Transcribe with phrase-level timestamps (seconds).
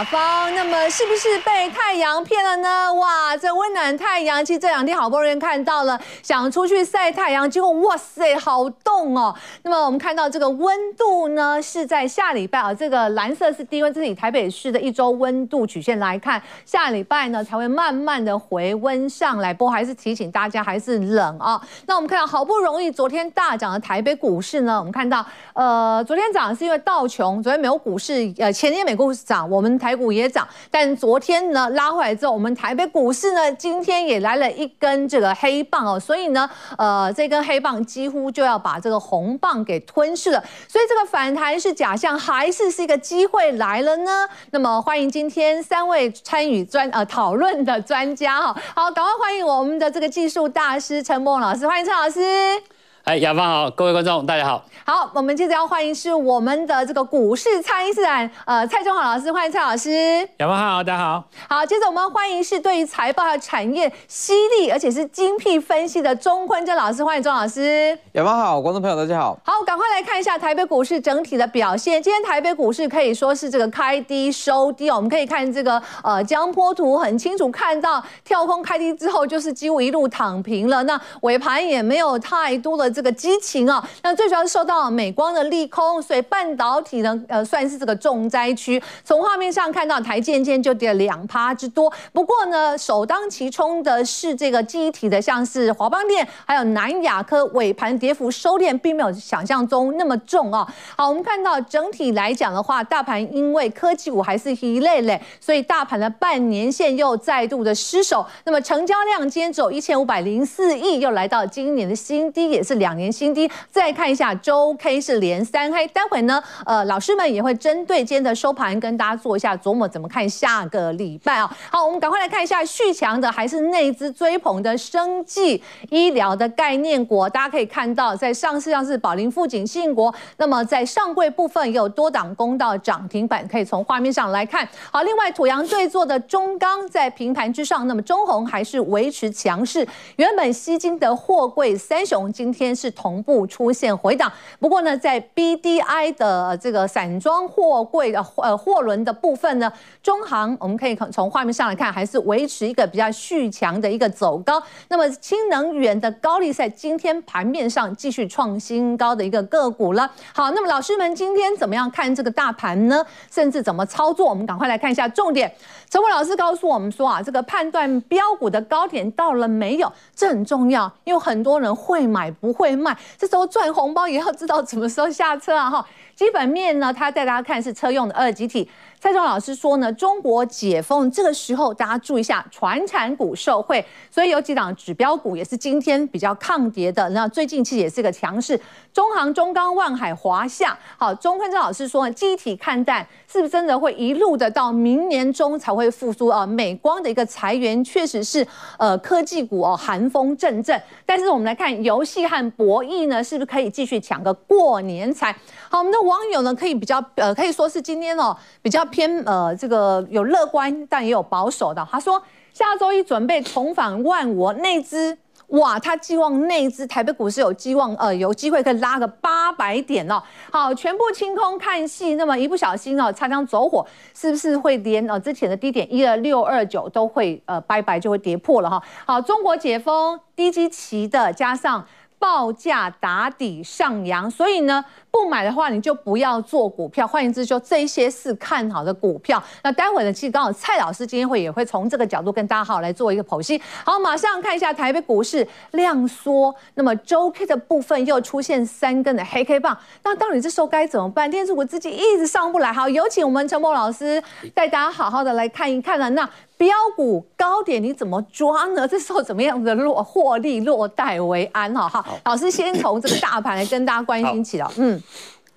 [0.00, 0.54] 我是雅芳。
[0.54, 2.92] 那么是不是被太阳骗了呢？
[2.94, 9.34] 哇，这温暖太阳，其实这两天好不容易看到了，想出去晒太阳，结果哇塞，好冻哦。
[9.62, 19.52] 那么我们看到这个温度呢，是在下礼拜啊，这个蓝色是低温，这是以台北市的一周温度曲线来看，下礼拜呢才会慢慢的回温上来。
[19.52, 21.60] 不过还是提醒大家，还是冷啊。
[21.86, 44.28] 那我们看到好不容易昨天大涨的台北股市呢，我们看到呃，昨天涨是因为道琼，昨天没有股市，呃，前天美股市涨，我们台台股也涨，但昨天呢拉回来之后，我们台北股市呢今天也来了一根这个黑棒哦，所以呢，呃，这根黑棒几乎就要把这个红棒给吞噬了，所以这个反弹是假象还是是一个机会来了呢？
[44.52, 52.79] 那么欢迎今天三位参与专呃讨论的专家哈， 好，赶快欢迎我们的这个技术大师陈梦老师，欢迎陈老师。
[53.04, 54.62] 哎，雅芳好，各位观众大家好。
[54.84, 60.18] 好，我们接着要欢迎是我们的这个股市蔡因斯坦，呃，蔡中华老师，欢迎蔡老师。
[60.36, 61.24] 雅芳好，大家好。
[61.48, 67.98] 好，接着我们欢迎是对于财报和产业犀利而且是精辟分析的钟坤正老师，欢迎钟老师。
[68.12, 69.38] 雅芳好，观众朋友大家好。
[69.44, 72.02] 好，赶快来看一下台北股市整体的表现。
[72.02, 82.89] 今天台北股市可以说是这个开低收低哦，我们可以看这个呃江波图，很清楚看到跳空开低之后就是几乎一路躺平了，那尾盘也没有太多的。
[82.90, 88.82] 这个激情啊，那最主要受到美光的利空，所以半导体呢，呃，算是这个重灾区。
[89.04, 91.92] 从画面上看到，台积电就跌了两趴之多。
[92.12, 100.66] 不过呢，首当其冲的是这个记忆体的，像是华邦电，还有南亚科，尾盘跌幅收敛，并没有想象中那么重啊。
[100.96, 108.26] 好，我们看到整体来讲的话，大盘因为科技股还是一类类，所以大盘的半年线又再度的失守。
[108.44, 115.86] 那么成交量今天只有一千五百零四亿，又来到今年的新低，也是两年新低，再看一下周 K 是连三黑。
[115.88, 121.56] 待会呢，呃，老师们也会针对今天的收盘跟大家做一下琢磨，怎么看下个礼拜啊？
[121.70, 127.28] 好，我们赶快来看一下续强的还是内资追捧的生技医疗的概念股。
[127.28, 134.66] 大家可以看到，在上市上是宝林富锦信国，那么在上柜部分也有多档攻到涨停板，可以从画面上来看。
[134.90, 139.86] 好，另外土洋对做的中钢在平盘之上，那么中红还是维持强势。
[140.16, 143.20] 原本吸金的货柜三雄今天是同。
[143.20, 149.70] 步出现回档，不过呢，在 BDI 的这个散装货柜的呃货轮的部分呢，
[150.02, 154.62] 中航我们可以从画面上来看，还是维持一个比较续强的一个走高。
[154.88, 160.10] 那么氢能源的高利赛今天盘面上继续创新高的一个个股了。
[160.34, 163.04] 好，那么老师们今天怎么样看这个大盘呢？
[163.30, 164.26] 甚至怎么操作？
[164.26, 165.52] 我们赶快来看一下重点。
[165.90, 172.96] 陈伟老师告诉我们说啊，这个判断标股的高点到了没有，这很重要，因为很多人会买不会卖。
[173.16, 175.70] 这时候赚红包也要知道什么时候下车啊！
[175.70, 175.86] 哈，
[176.20, 178.68] 基本面呢，他带大家看是车用的二级体。
[179.00, 187.08] 蔡总老师说呢，中国解封这个时候，大家注意一下，传产股受惠，所以有几档指标股也是今天比较抗跌的。
[187.08, 188.60] 那最近其实也是个强势，
[188.92, 190.78] 中航、中钢、万海、华夏。
[190.98, 196.46] 好，钟坤正老师说呢，记忆体看淡，是不是真的会一路的到明年中才会复苏啊？
[196.46, 200.78] 美光的一个裁员确实是呃科技股哦寒风阵阵。
[201.06, 205.34] 但是我们来看游戏和博弈呢，是不是可以继续抢个过年财？
[205.70, 208.84] 好，我们的网友呢可以比较呃可以说是今天哦比较。
[208.90, 211.86] 偏呃，这个有乐观，但也有保守的。
[211.88, 212.20] 他说，
[212.52, 215.16] 下周一准备重返万五内资，
[215.46, 220.20] 哇，他寄望内资台北股市有寄望，呃，有机会可以拉个八百点哦。
[220.50, 228.82] 好，全部清空看戏，那么一不小心哦，擦枪走火，是不是会连呃之前的低点一二六二九都会呃拜拜就会跌破了哈？
[229.06, 231.86] 好，中国解封低基期的加上。
[232.20, 237.08] 报价打底上扬，所以呢，不买的话你就不要做股票。
[237.08, 239.42] 换言之，就这些是看好的股票。
[239.62, 243.60] 那待会呢，其实刚好蔡老师今天会也会从这个角度跟大家好好来做一个剖析。
[243.84, 251.30] 好，马上看一下台北股市量缩，那么周 K 的部分又出现三根的黑 K 棒，那到底这时候该怎么办？
[251.30, 252.70] 电子股自己一直上不来。
[252.70, 254.22] 好，有请我们陈柏老师
[254.54, 256.10] 带大家好好的来看一看了。
[256.10, 256.28] 那
[256.60, 258.86] 标股高点你怎么抓呢？
[258.86, 261.72] 这时候怎么样的落获利落袋为安？
[261.72, 264.70] 哈，哈，老师先从这个大盘来跟大家关心起了。
[264.76, 265.02] 嗯，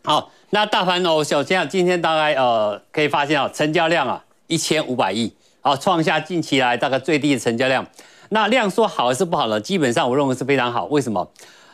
[0.05, 5.29] 好，那大盘哦，首先啊，今天大概呃可以发现啊，成交量啊一千五百亿，
[5.59, 7.85] 好，创下近期来大概最低的成交量。
[8.29, 9.59] 那量说好还是不好呢？
[9.59, 10.85] 基本上我认为是非常好。
[10.85, 11.29] 为什么？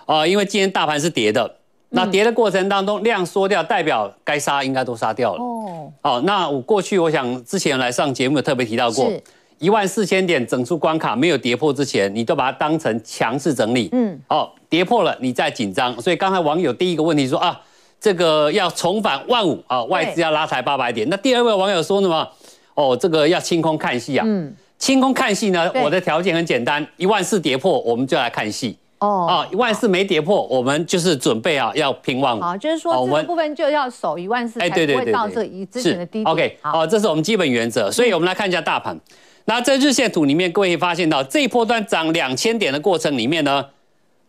[0.07, 1.58] 啊，因为今天大盘是跌的。
[1.89, 5.41] 那跌的过程当中，量缩掉，代表该杀应该都杀掉了。
[5.41, 9.11] 哦，好，那我过去我想之前来上节目有特别提到过，
[9.57, 13.89] 一万四千点整数关卡没有跌破之前，你都把它当成强势整理。
[13.91, 15.99] 嗯，好，跌破了你再紧张。
[15.99, 17.59] 所以刚才网友第一个问题说啊，
[17.99, 21.09] 这个要重返万五啊，外资要拉抬八百点。
[21.09, 22.27] 那第二位网友说什么？
[22.75, 24.23] 哦，这个要清空看戏啊。
[24.27, 28.77] 嗯，清空看戏呢，我的条件很简单，一万四跌破，我们就来看戏。
[28.99, 32.41] 哦，啊，一万四没跌破，我们就是准备啊要拼万五。
[32.41, 36.25] 好，就是说这个部分就要守一万四，才不会到这以之前的低点。
[36.25, 37.89] OK，好，这是我们基本原则。
[37.89, 38.99] 所以我们来看一下大盘。
[39.45, 43.65] 那在日线图里面，各位会发现到这一波段涨两千点的过程里面呢，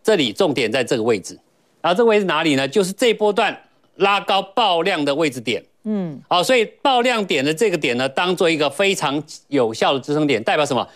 [0.02, 1.38] 这里重点在这个位置。
[1.82, 2.68] 然后这个位置哪里呢？
[2.68, 3.58] 就是这一波段
[3.96, 5.62] 拉高爆量的位置点。
[5.84, 10.86] 嗯，好，所以爆量点的这个点呢，当做一个非常有效的支撑点，代表什么？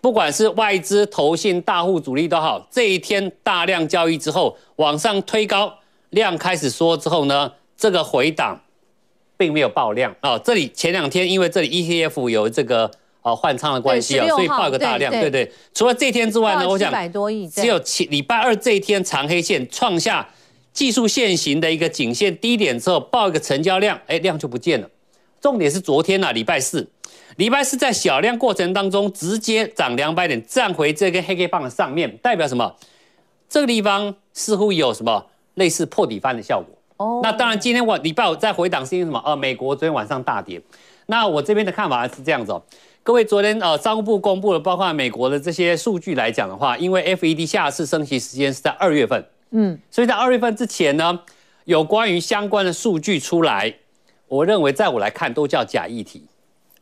[0.00, 5.72] 不管是外资、投信、大户主力都好，这一天大量交易之后往上推高，
[6.10, 8.60] 量开始缩之后呢，这个回档
[9.36, 10.38] 并没有爆量啊。
[10.38, 12.90] 这里前两天因为这里 ETF 有这个
[13.22, 15.52] 呃换仓的关系啊，所以爆一个大量，对对。
[15.74, 16.92] 除了这一天之外呢，我想
[17.50, 20.28] 只有礼拜二这一天长黑线创下。
[20.72, 24.88] 技术线型的一个颈线低点之后，爆一个成交量，哎，量就不见了。
[25.40, 26.88] 重点是昨天呐、啊，礼拜四，
[27.36, 32.74] 礼拜四在小量过程当中直接涨两百点，站回这根黑 K 棒的上面，代表什么？
[33.48, 36.76] 这个地方似乎有什么类似破底翻的效果。
[36.98, 39.22] 哦，那当然，今天晚礼拜五再回档是因为什么？
[39.24, 40.60] 呃，美国昨天晚上大跌。
[41.06, 42.62] 那我这边的看法是这样子哦，
[43.02, 49.24] 各位，昨天呃，商务部公布了包括美国的这些数据来讲的话，因为 FED 下次升息时间是在二月份。
[49.50, 51.18] 嗯，所以在二月份之前呢，
[51.64, 53.74] 有关于相关的数据出来，
[54.28, 56.22] 我认为在我来看都叫假议题，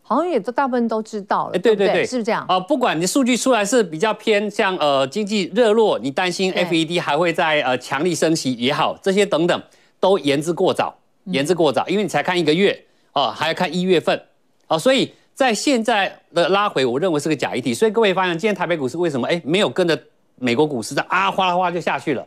[0.08, 1.52] 好像也都大部分都知道了。
[1.54, 2.40] 哎，对对对，是不是这样？
[2.44, 9.62] 啊、呃，不管你数据出来是比较偏向呃经济热络，你担心 FED 还会在呃强力升息也好，这些等等
[10.00, 12.72] 都言之过早，言之过早，因为你才看一个月
[13.12, 14.16] 啊、呃，还要看一月份
[14.62, 17.74] 啊、呃，所以在现在的拉回，我认为是个假议题。
[17.74, 20.00] 所以各位发现，今天台北股市为什么哎没有跟着
[20.36, 22.26] 美国股市的啊哗啦哗啦就下去了？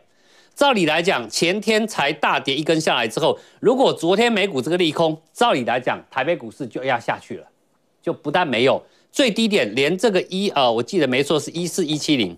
[0.54, 7.46] 照理来讲，前天才大跌一根下来之后，如果昨天美股这个利空，照理来讲，台北股市就要下去了，
[8.02, 12.36] 就不但没有最低点，连这个一呃，我记得没错是一四一七零，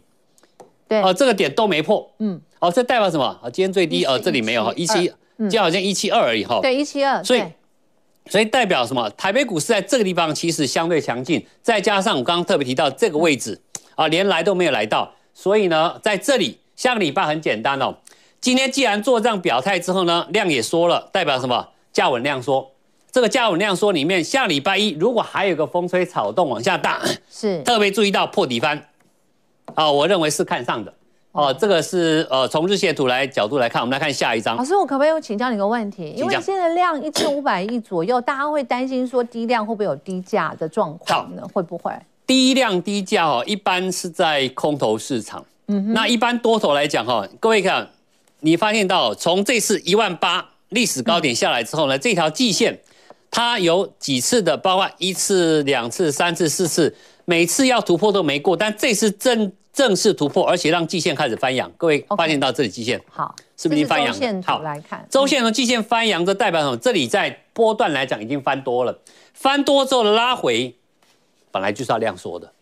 [0.87, 3.25] 对，哦、呃，这个点都没破，嗯，哦，这代表什么？
[3.43, 5.11] 啊，今天最低呃，这里没有哈，一七，
[5.51, 7.43] 就好像一七二而已哈，对，一七二，所以
[8.27, 9.09] 所以代表什么？
[9.11, 13.61] 台北股市在这个地方其实相对强劲，再加上我刚刚特别提到这个位置
[13.95, 17.97] 啊，连来都没有来到，所以呢，在这里下个礼拜很简单哦。
[18.41, 21.69] 今天既然做这样表态之后呢，量也缩了，代表什么？
[21.93, 22.74] 价稳量缩。
[23.15, 27.01] 这个价稳量缩里面，下礼拜一如果还有个风吹草动往下大，
[27.31, 28.77] 是特别注意到破底翻，
[29.67, 30.93] 啊、呃，我认为是看上的。
[31.31, 34.57] 哦、呃，这个是呃从日线图来角度来看，我们来看下一张。
[34.57, 36.13] 老师，我可不可以请教你一个问题？
[36.17, 41.49] 因为现在量一千五百亿左右，大家会担心说低量会不会有低价的状况呢？
[41.55, 41.93] 会不会？
[42.27, 45.45] 低量低价哦，一般是在空头市场。
[45.67, 47.89] 那一般多头来讲哈，各位看。
[48.41, 52.79] 你发现到从这次一万八历史高点下来之后呢，这条季线
[53.35, 56.95] 它有几次的，包括一次、两次、三次、四次，
[57.25, 61.69] 每次要突破都没过，但这次正正式突破，而且让季线开始翻阳。
[61.77, 64.43] 各位发现到这里季线好，是不是已经翻阳？
[64.45, 66.77] 好，来看周线和季线翻阳，这代表什么？
[66.77, 68.97] 这里在波段来讲已经翻多了，
[69.33, 70.73] 翻多之后的拉回，
[71.51, 72.53] 本来就是要量缩的。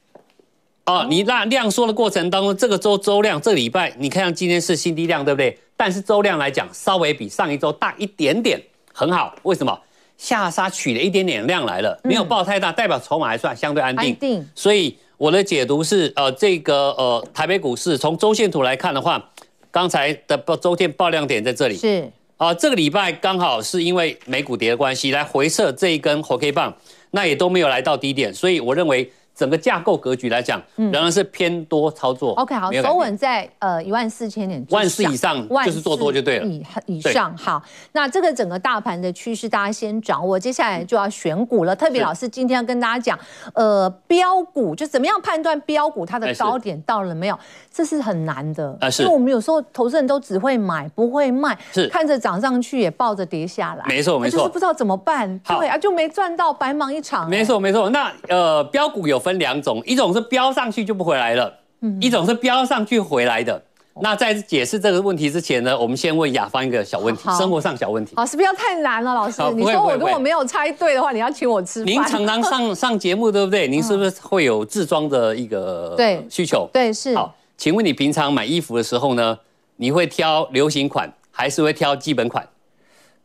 [0.87, 5.59] 哦，你那量缩的过程当中，这个周周量，这个礼拜你看今天是新低量，对不对？
[5.76, 8.59] 但是周量来讲，稍微比上一周大一点点，
[8.95, 9.35] 很好。
[9.43, 9.79] 为什么？
[10.23, 14.11] 下杀取了一点点量来了，没有爆太大，代表筹码还算相对安定。
[14.11, 14.49] 安定。
[14.55, 19.31] 所以我的解读是，呃，这个呃台北股市从周线图来看的话，
[19.73, 21.76] 刚才的周线爆量点在这里。
[21.76, 22.09] 是。
[22.37, 26.73] 啊、呃，这个礼拜刚好是因为美股跌的关系，来回撤这一根红 K 棒，
[27.11, 29.11] 那也都没有来到低点，所以我认为。
[29.35, 32.35] 整个架构格局来讲，仍然是偏多操作。
[32.35, 36.47] OK，好，守稳在呃一万四千点，万四以上就是做多就对了。
[36.47, 37.62] 以以上好，
[37.93, 41.75] 那这个整个大盘的趋势大家先掌握，接下来就要选股了。
[41.75, 43.19] 特别老师今天要跟大家讲，
[43.55, 47.39] 呃，标股就怎么样判断标股它的高点到了没有？
[47.73, 51.89] 这是很难的，因为我们有时候投资人都只会买不会卖，是。
[51.89, 57.29] 看着涨上去也抱着跌下来，没错没错，就是不知道怎么办，对啊，就没赚到，白忙一场。
[57.29, 63.62] 没错没错，那呃标股有分两种，一种是飙上去就不回来了，嗯，一种是飙上去回来的。
[64.01, 68.17] 那在解释这个问题之前呢，我们先问雅芳一个小问题，生活上小问题。
[68.17, 69.43] 好，是不要太难了，老师。
[69.55, 71.87] 你说我如果没有猜对的话，你要请我吃饭。
[71.87, 73.69] 您常常上上节目，对不对？
[73.69, 76.67] 您是不是会有自装的一个 对需求？
[76.73, 77.15] 对，是。
[77.15, 77.35] 好。
[77.59, 79.39] 请问你平常买衣服的时候呢，
[79.77, 82.49] 你会挑流行款还是会挑基本款？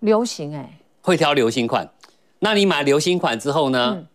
[0.01, 0.69] 流行哎、欸，
[1.01, 1.89] 会挑流行款。
[2.39, 4.05] 那你买流行款之后呢，嗯、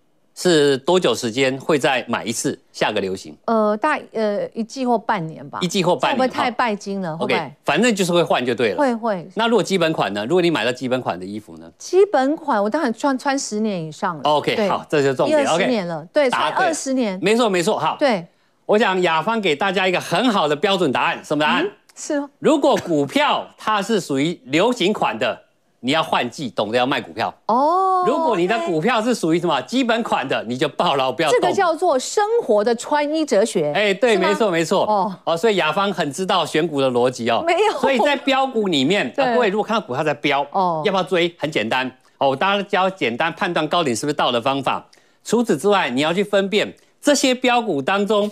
[0.42, 3.32] 是多久时间会再买一次下个流行？
[3.44, 5.61] 呃，大呃一季或半年吧。
[5.62, 8.76] 一季或半年，会不会太拜金了？OK，反正就是会换就对了。
[8.76, 9.28] 会会。
[9.37, 10.26] 那如果基本款呢？
[10.26, 11.70] 如果你买到基本款的衣服呢？
[11.78, 14.22] 基本款我当然穿穿十年以上了。
[14.25, 15.46] OK，好，这就重点。
[15.46, 17.16] 二十年了，对，穿二十年。
[17.22, 17.96] 没错没错，好。
[17.96, 18.26] 对，
[18.66, 21.70] 我想雅芳给大家一个很好的标准答案，什么答案？
[21.94, 22.28] 是哦。
[22.40, 25.40] 如果股票它是属于流行款的。
[25.84, 28.04] 你要换季，懂得要卖股票哦。
[28.06, 31.40] 如果你的股票是属于什么基本款的，你就抱牢不要动。
[31.40, 33.72] 这个叫做生活的穿衣哲学。
[33.74, 34.84] 哎，对，没错，没错。
[34.86, 37.42] 哦哦，所以雅芳很知道选股的逻辑哦。
[37.44, 37.78] 没有。
[37.80, 41.34] 所以在标股里面，各位如果看到股票在飙，哦，要不要追？
[41.36, 41.84] 很简单
[42.18, 44.86] 哦，我当然教简单判断高点是不是到的方法。
[45.24, 48.30] 除此之外，你要去分辨这些标股当中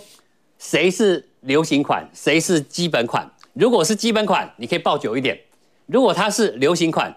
[0.57, 3.29] 谁是流行款，谁是基本款。
[3.53, 5.35] 如果是基本款，你可以抱久一点；
[5.87, 7.13] 如果它是流行款，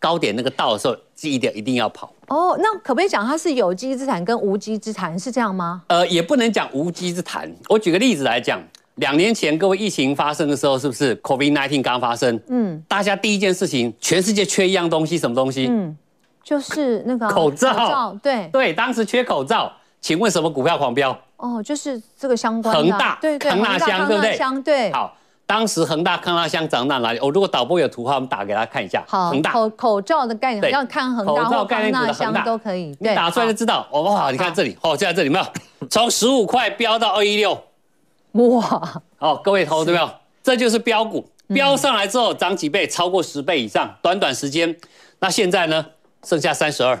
[0.00, 2.58] 高点那个到的时候，记得一定要跑哦。
[2.58, 5.82] 那可不可以讲它是有机之谈跟无机之谈是这样吗？
[5.88, 7.54] 呃，也不能讲无稽之谈。
[7.68, 8.60] 我举个例子来讲，
[8.94, 12.40] 两年前各位疫情发生的时候，是不是 COVID-19 刚发生？
[12.48, 15.66] 嗯，大家第一件事情，全世界缺一样东西，什么东西？
[15.70, 15.94] 嗯，
[16.42, 17.72] 就是那个口罩。
[17.72, 21.16] 口罩对对，当时缺口罩，请问什么股票狂飙？
[21.36, 22.82] 哦，就是这个相关的。
[22.82, 24.62] 恒大，对对，康那香，对不对？
[24.62, 24.92] 对。
[24.92, 25.14] 好。
[25.50, 27.18] 当时恒大康那香涨到哪里？
[27.18, 29.02] 我、哦、如果导播有图的话，我们打给他看一下。
[29.08, 32.96] 好，恒大口口罩的概念，对要看恒大或康那香都可以。
[33.00, 33.84] 你打出来就知道。
[33.90, 35.88] 哦，好，你看这里，哦，就在这里，没有？
[35.90, 37.60] 从十五块飙到二一六，
[38.34, 39.02] 哇！
[39.18, 40.08] 哦，各位投资没有？
[40.40, 44.76] 这就是飙股，飙上来之后涨几倍，超过十倍以上，短短时间。
[45.18, 45.84] 那现在呢？
[46.22, 46.96] 剩下三十二。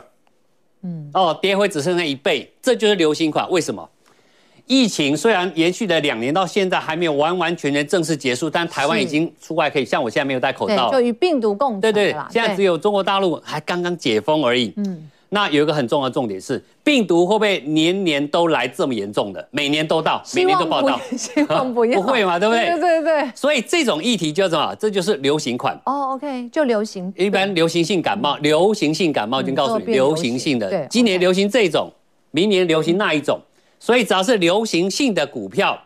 [0.82, 1.08] 嗯。
[1.14, 3.48] 哦，跌回只剩下一倍，这就是流行款。
[3.48, 3.88] 为什么？
[4.70, 11.80] 疫情虽然延续了两年，到现在还没有完完全全正式结束，但台湾已经出外可以，像我现在没有戴口罩，就与病毒共存。
[11.80, 14.72] 对对，现在只有中国大陆还刚刚解封而已。
[14.76, 19.44] 嗯，那有一个很重要的重点是，病毒会不会年年都来这么严重的？
[19.50, 22.38] 每年都到，每年都报道，希望不要， 不会嘛？
[22.38, 22.66] 对不对？
[22.66, 23.30] 对对对。
[23.34, 24.72] 所以这种议题叫什么？
[24.76, 25.76] 这就是流行款。
[25.86, 27.12] 哦，OK，就流行。
[27.16, 31.90] 一般流行性感冒，流行性感冒已经告诉你，流行性的，今年流行这种，
[32.30, 33.36] 明年流行那一种。
[33.80, 35.76] 所以只要是流行性的股票，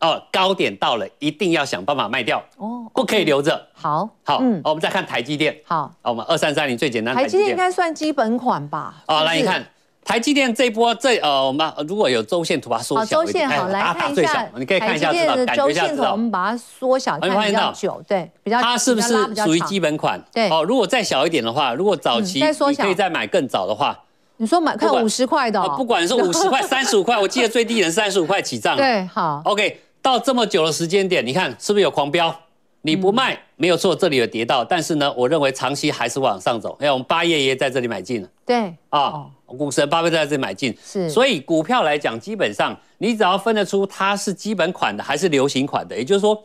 [0.00, 3.60] 哦，高点到了，一定要想办法卖掉哦，不可以留着。
[3.74, 5.54] 好，好，嗯，我们再看台积电。
[5.64, 7.12] 好，我们二三三零最简单。
[7.12, 9.02] 台积电应该算基本款吧？
[9.08, 9.64] 哦，来你看
[10.04, 16.12] 台积电这一波，这呃，我们如果有周线图把它缩小一点，好，来看一下，你可以看一下知道，感觉一下知道。
[16.12, 20.20] 我们把它缩小，看比较久，对，比较它是不是属于基本款？
[20.32, 23.98] 对，哦，如果再小一点的话，如果早期你可以再买更早的话。
[24.42, 28.76] 你说买看五十块的，不管是五十块、 三十五块，我记得最低人三十五块起涨。
[28.76, 32.34] 对，好，OK，到这么久的时间点，你看是不是有狂飙？
[32.80, 36.76] 你不卖没有错，这里有跌到，但是呢，我认为长期还是往上走。
[36.80, 46.36] 因为我们八爷爷在这里买进了，对，啊，股神巴菲特在这里买进，是，所以股票来讲，基本上你只要分得出它是基本款的还是流行款的，也就是说，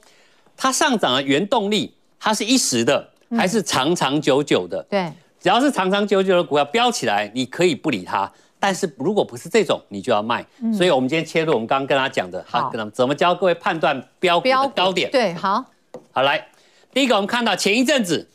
[0.56, 4.86] 它上涨的原动力，它是一时的还是长长久久的？
[4.88, 5.12] 对。
[5.40, 8.32] 只要是长长久久的股票飙起来，你可以不理它。
[8.60, 10.44] 但是如果不是这种，你就要卖。
[10.64, 15.12] 嗯、所以，我们今天切入我们刚刚跟他讲的，好，跟他们怎么教各位判断标股的高点？
[15.12, 15.64] 对，好，
[16.12, 16.44] 好来，
[16.92, 18.28] 第一个我们看到前一阵子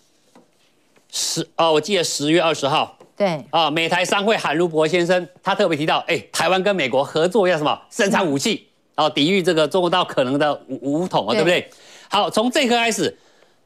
[1.11, 7.77] 十哦，我记得十月二十号，对啊，美台商会韩如博先生他特别提到，哎，台湾跟美国合作要什么？
[7.91, 11.71] 生产武器，哦、嗯，抵御这个中国大陆可能的武武统啊，对，对不对？
[12.09, 13.19] 好，从这刻开始。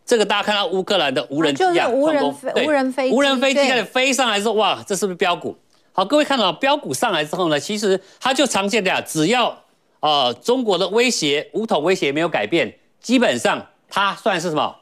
[0.07, 2.25] 这个大家看到乌克兰的无人机啊，无人
[2.65, 5.59] 无人飞无人飞机开始飞上来之后，哇，这是不是标股？
[5.93, 9.65] 好，各位看到标股上来之后呢，其实它就常见的呀，只要
[9.99, 14.77] 呃中国的威胁、武统威胁没有改变，基本上它算是什么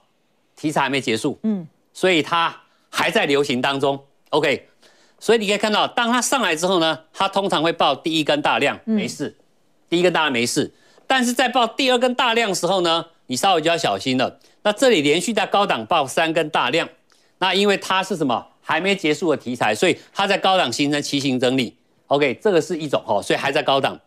[0.57, 2.55] 题材还没结束，嗯，所以它
[2.91, 3.99] 还在流行当中。
[4.29, 4.69] OK，
[5.19, 9.35] 所以你可以看到，当它上来之后呢，它通常会爆第一根大量，没事，
[9.89, 10.75] 第一根大量没事，
[11.07, 14.39] 但是在爆第二根大量的时候呢，你稍微就要小心了。
[14.63, 16.89] 那这里连续在高档爆三根大量，
[17.39, 21.77] 那因为它是什么还没结束的题材，所以它在高档形成旗形整理。
[22.09, 23.99] OK，这个是一种哦，所以还在高档，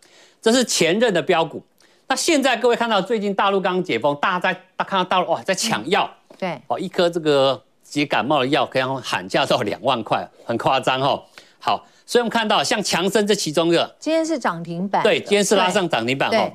[0.42, 1.64] 这是前任的标股。
[2.08, 11.22] 那现在各位看到最近大陆刚解封，大家在大看到大陆哇在抢药，对，哦一颗这个解感冒的药可以喊价到两万块，很夸张哦。
[11.60, 16.52] 好，所以我们看到像强生这其中一个，今天是涨停板，对，今天是拉上涨停板哦。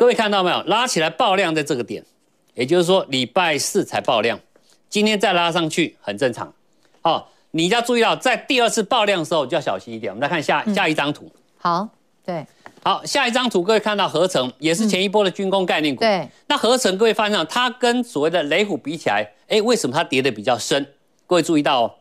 [0.00, 0.62] 各位看到没有？
[0.62, 2.02] 拉起来爆量在这个点。
[2.54, 4.40] 也就是说，礼拜四才爆量，
[4.88, 6.50] 今天再拉上去很正常。
[7.02, 10.10] 哦，你要注意到，在第二次爆量的时候就要小心一点。
[10.10, 11.26] 我们来看下下一张图。
[11.26, 11.88] 嗯、好，
[12.24, 12.46] 对，
[12.82, 16.02] 好，下一张图，各位看到合成也是前一波的军工概念股。
[16.02, 20.94] 嗯、对，那合成各位发现它跟所谓的雷虎比起来，哎，为什么它跌得比较深？
[21.26, 21.94] 各位注意到哦，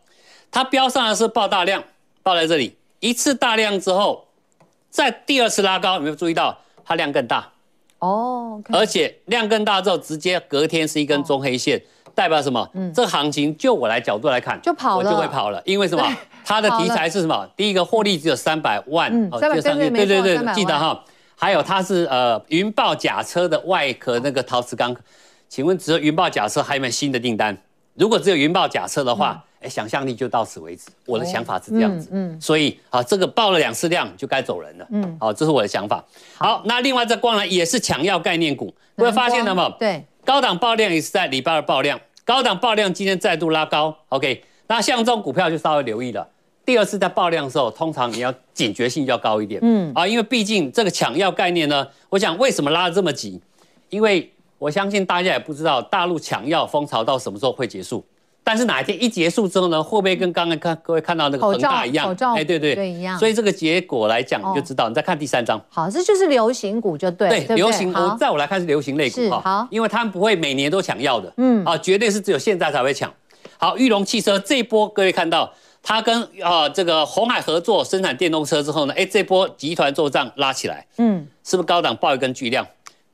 [0.50, 1.84] 它标上的是爆大量，
[2.24, 4.30] 爆在这里，一次大量之后，
[4.90, 7.52] 在第二次拉高，有没有注意到它量更大？
[8.00, 12.68] 哦，okay、而且量更大之后，直接隔天是一根中黑线，哦、代表什么？
[12.74, 16.04] 嗯，这个行情就我来角度来看，就跑了，我就会跑了，因为什么？
[16.46, 17.48] 它的题材是什么？
[17.56, 21.04] 第一个获利只有三百万，嗯，三百对对对对，记得哈。
[21.36, 24.94] 还有它是呃云豹甲车的外壳那个陶瓷钢，
[25.48, 27.58] 请问只有云豹甲车还有没有新的订单？
[27.94, 30.90] 如果只有云豹甲车的话，哎、嗯，想象力就到此为止。
[31.06, 36.04] 我的想法是这样子，嗯，嗯所以啊，这个爆了两次量就该走人了，嗯，好，这是我的想法。
[36.38, 39.74] 好，那另外这光呢也是抢药概念股，各位发现了吗？
[39.80, 46.28] 对，高档爆量也是在礼拜二爆量，高档爆量今天再度拉高，OK，那像这种股票就稍微留意了。
[46.66, 53.42] 第二次在爆量的时候，通常你要警觉性要高一点，嗯，啊，因为毕竟这个抢药概念呢，我想为什么拉得这么急？
[53.90, 58.06] 因为我相信大家也不知道大陆抢药风潮到什么时候会结束，
[58.50, 62.10] 但是哪一天一结束之后呢，会不会跟刚才看各位看到那个恒大一样？
[62.36, 63.16] 哎，对对对，一样。
[63.20, 64.90] 所以这个结果来讲，你就知道。
[64.90, 73.14] 你再看第三张，好，这就是流行股就对，对，流行股，在我来看是流行类股，好，因为他们不会每年都抢药的，嗯，啊，绝对是只有现在才会抢。
[73.60, 75.54] 好，玉龙汽车这一波，各位看到，
[75.84, 82.66] 它跟啊这个鸿海合作生产电动车之后呢，哎，这波集团做账拉起来，嗯，是不是高档爆一根巨量？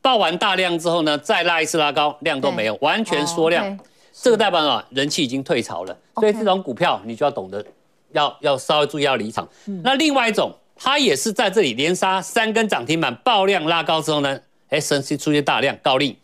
[0.01, 3.65] 爆完大量之后呢，再拉一次拉高，量都没有，完全缩量。
[3.65, 3.79] 哦 okay、
[4.21, 5.97] 这个代表啊，人气已经退潮了。
[6.15, 7.63] 所以这种股票你就要懂得
[8.11, 9.47] 要，要要稍微注意要离场。
[9.67, 16.17] 嗯、那另外一种，它也是在这里连杀三根涨停板，爆量拉高之后呢，哎，神奇出现大量高利，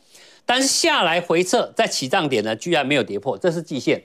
[0.45, 4.01] 但是下来回撤在起涨点呢，居然没有跌破，这是季线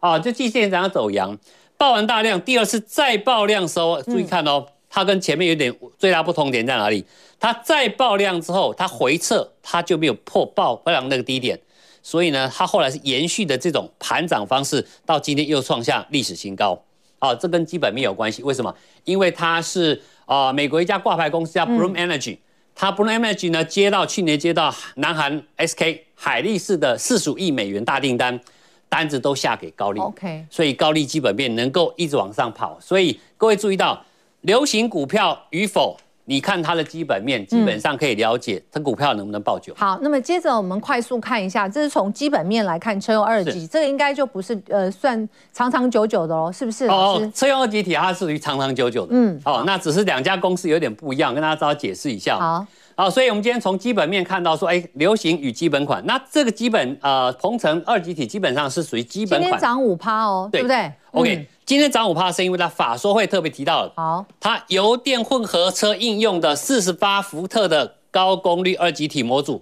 [0.00, 1.36] 啊，就季线这样走阳，
[1.76, 4.64] 爆完大量，第二次再爆量收，注意看哦。
[4.66, 7.04] 嗯它跟前面有点最大不同点在哪里？
[7.38, 11.58] 它再爆量之后，它回撤，它就没有破爆量那个低点，
[12.06, 16.80] 所以呢，它后来是延续的这种盘涨方式，到今天又创下历史新高。
[17.18, 18.44] 啊，这跟基本面有关系。
[18.44, 18.72] 为什么？
[19.02, 22.38] 因为它是啊，美国一家挂牌公司叫 Bloom Energy，、嗯、
[22.76, 28.40] 它 Bloom Energy 呢接到去年接到南韩 SK 海力士的四十五亿美元大订单，
[28.88, 29.98] 单子都下给高利。
[29.98, 32.78] OK，所以高利基本面能够一直往上跑。
[32.80, 34.00] 所以各位注意到。
[34.42, 39.72] 流行股票与否，你看它的基本面，基本上可以了解它股票能不能抱久。
[39.76, 46.86] 好，那么接着我们快速看一下，这是从基本面来看车用二极，是这个应该就不是呃算长长久久的喽，是不是？
[46.86, 49.10] 哦，车用二级体它是属于长长久久的。
[49.12, 52.36] 嗯，哦，那只是两家公司有点不一样，跟大家稍微解释一下。
[52.38, 61.36] 好，好，所以我们今天从基本面看到说，哎，流行与基本款，那这个基本呃鹏程二级体基本上是属于基本款，今天涨五趴哦，对，对不对？OK。
[61.36, 69.60] 嗯今天涨五趴，是因为它法说会特别提到了，好，它油电混合车应用的四十八伏特的高功率二极体模组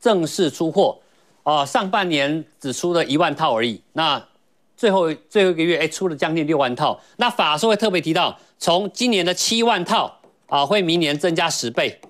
[0.00, 0.98] 正式出货，
[1.44, 4.20] 哦，上半年只出了一万套而已，那
[4.76, 6.98] 最后最后一个月，哎，出了将近六万套。
[7.18, 10.12] 那法说会特别提到，从今年的七万套
[10.48, 12.00] 啊，会明年增加十倍，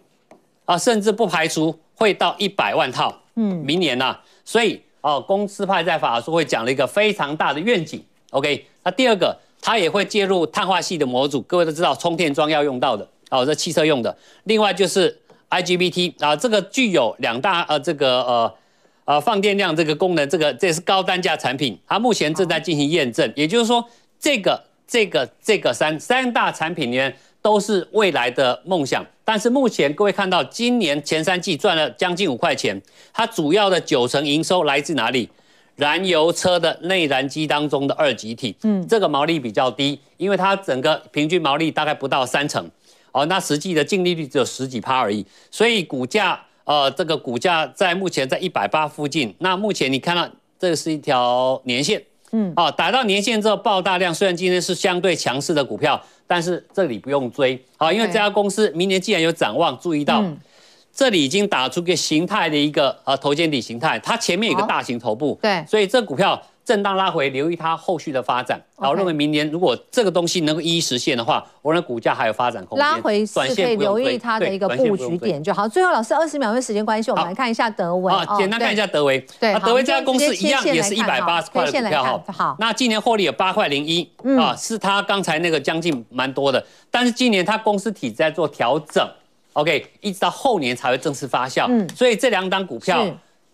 [0.65, 8.03] 啊，甚至不排除会到一百万套，嗯，明年呐，所以哦，公司派在法说会讲了一个非常大的愿景。
[8.31, 14.15] OK，那第二个，它也会介入碳化系的模组，各位都知道充电桩要用到的，哦，这汽车用的。
[14.45, 15.19] 另外就是
[15.51, 18.55] IGBT 啊，这个具有两大呃这个呃
[19.07, 23.33] 呃放电量这个功能，这个这是高单价产品，它目前正在进行验证。
[23.35, 23.85] 也就是说，
[24.21, 29.05] 这个这个这个三三大产品里面都是未来的梦想。
[29.25, 32.79] 但是目前各位看到，今年前三季赚了将近五块钱，
[33.15, 35.31] 它主要的九成营收来自哪里？
[35.77, 42.65] 燃油车的内燃机当中的二极体，嗯，这个毛利比较低，因为它整个平均毛利大概不到三成，
[43.13, 49.35] 哦，那实际的净利率只有十几趴而已，所以股价，呃，这个股价在目前在一百八附近。
[49.39, 60.23] 那目前你看到这是一条年线，嗯，哦，打到年线之后爆大量，虽然今天是相对强势的股票，但是这里不用追，好，因为这家公司明年既然有展望，注意到。
[60.23, 60.39] 嗯
[60.95, 68.63] 这里已经打出个形态的一个呃头肩底形态，它前面有个大型头部，对，所以这股票震荡拉回，留意它后续的发展。
[68.81, 72.87] 然后认为明年如果这个东西能够一一实现的话，我认为股价还有发展空间。
[72.87, 75.67] 拉回是可以留意它的一个布局点就好。
[75.67, 78.13] 最后老师二十秒，因为时间关系，我们来看一下德维。
[78.13, 79.19] 啊，简单看一下德维。
[79.41, 82.33] 对，德维这家公司一样也是一百八十块的股票哈。
[82.33, 89.05] 好，那今年获利有八块零一啊，是它刚才那个将近蛮多的，但是今年它公司体在做调整。
[89.55, 93.07] OK，一直到后年才会正式发酵，嗯，所以这两档股票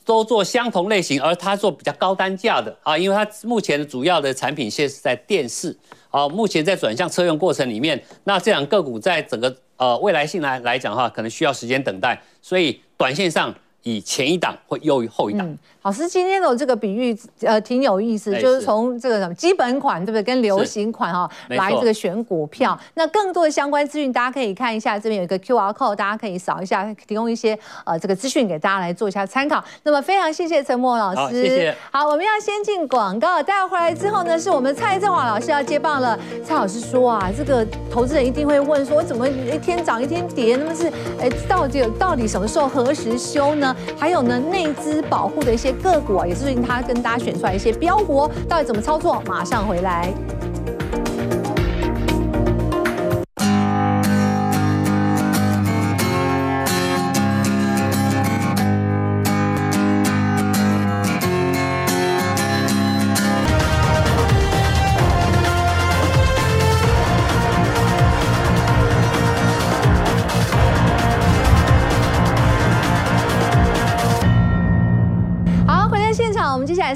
[0.04, 5.76] 都做相同类型，而它做比较高单价的啊，因为它目前的主要的产品线是在电视，
[6.10, 15.48] 啊，目前在转向车用过程里面，那这两个股在整个呃未来性来来讲的话，可能需要时间等待，所以短线上以前一档会优于后一档。
[15.48, 20.22] 嗯老师今天的这个比喻，呃，挺有意思，就是从这个什么基本款，对不对？
[20.22, 22.78] 跟流行款哈，来这个选股票。
[22.94, 29.64] 那更多的相关资讯，大家可以看一下，这边有一个 QR code，大家可以扫一下，提供一些呃这个资讯给大家来做一下参考。
[29.82, 31.74] 那么非常谢谢陈默老师，好，谢谢。
[31.90, 36.18] 好，我们要先进广告，待会回来之后呢，是我们蔡振华老师要接棒了。
[36.44, 40.56] 蔡老师说啊，这个投资人一定会问说，我怎么一天涨一天跌？
[40.56, 40.88] 那么是
[41.18, 43.74] 哎，到底到底什么时候何时休呢？
[43.98, 45.69] 还有呢，内资保护的一些。
[45.72, 49.22] 个股啊，也是最近他跟大家选出来一些标股，到底怎么操作？
[49.26, 50.12] 马上回来。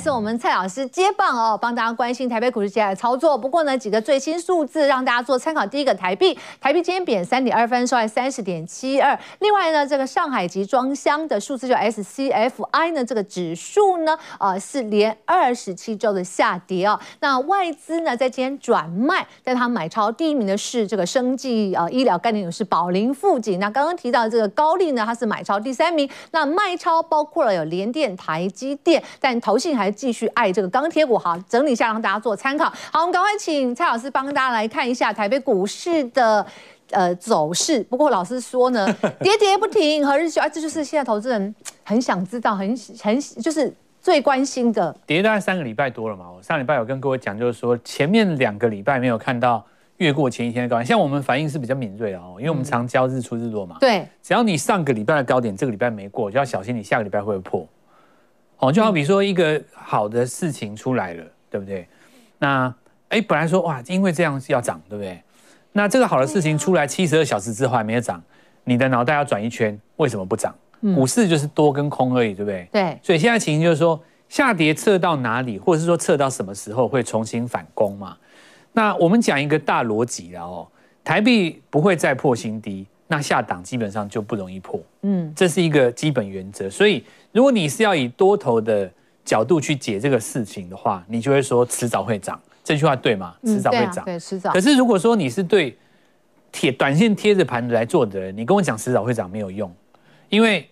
[0.05, 3.39] 是我们蔡老师接棒哦，帮大家关心台北股市接下来操作。
[3.39, 5.65] 不过呢，几个最新数字让大家做参考。
[5.65, 9.19] 第一个，台币，台币今天贬三点二分，收在三十点七二。
[9.39, 17.01] 另外呢，这个上海集装箱的数字就 SCFI 呢，这个指数呢，呃，是连二十七周的下跌哦。
[17.21, 23.59] 那外资呢，在今天转卖，但它买超第一名的是这个生技呃医疗概念股是宝林富锦。
[23.59, 26.07] 那刚刚提到这个高力呢，它是买超第三名。
[26.33, 29.94] 那卖超包括了有联电、台积电，但投信还。
[29.95, 32.65] 来继续爱这个钢铁股，好，整理一下让大家做参考。
[32.91, 36.45] 好，我们赶快请蔡老师帮大家来看一下台北股市的
[36.91, 37.83] 呃走势。
[37.85, 38.87] 不过老师说呢，
[39.21, 40.41] 跌跌不停，何日休？
[40.41, 41.55] 啊，这就是现在投资人
[41.85, 44.95] 很想知道，很很就是最关心的。
[45.07, 49.65] 跌大概三个礼拜多了嘛，我上礼拜有跟各位讲，就是说前面两个礼拜没有看到
[49.99, 53.77] 越过前一天的高点，像我们反应是比较敏锐的哦，因为我们常教日出日落嘛。
[53.79, 57.69] 对，只要你上个礼拜的高点这个礼拜没过，就要小心你下个礼拜会不会破。
[58.65, 61.87] 哦，就好比说一个好的事情出来了，对不对？
[62.39, 62.75] 那
[63.09, 65.23] 哎，本来说哇，因为这样是要涨，对不对？
[65.73, 68.23] 那这个好的事情出来七十二小时之后还没有涨，
[68.65, 70.55] 你的脑袋要转一圈，为什么不涨？
[70.95, 72.67] 股市就是多跟空而已，对不对？
[72.73, 72.99] 对。
[73.03, 78.17] 所以现在情形就是说，下跌测到哪里，或者是说测到什么时候会重新反攻嘛？
[78.73, 80.67] 那我们讲一个大逻辑了哦，
[81.03, 82.87] 台币不会再破新低。
[83.07, 86.69] 那下档基本上就不容易破，嗯，这是一个基本原则。
[86.69, 88.91] 所以，如果你是要以多头的
[89.25, 93.35] 角度去解这个事情的话，你就会说迟早会涨，这句话对吗？
[93.45, 94.53] 迟早会涨，对，迟早。
[94.53, 95.77] 可是如果说你是对
[96.51, 99.73] 贴短线贴着盘来做的人，你跟我讲迟早会涨没有用，
[100.29, 100.69] 因为。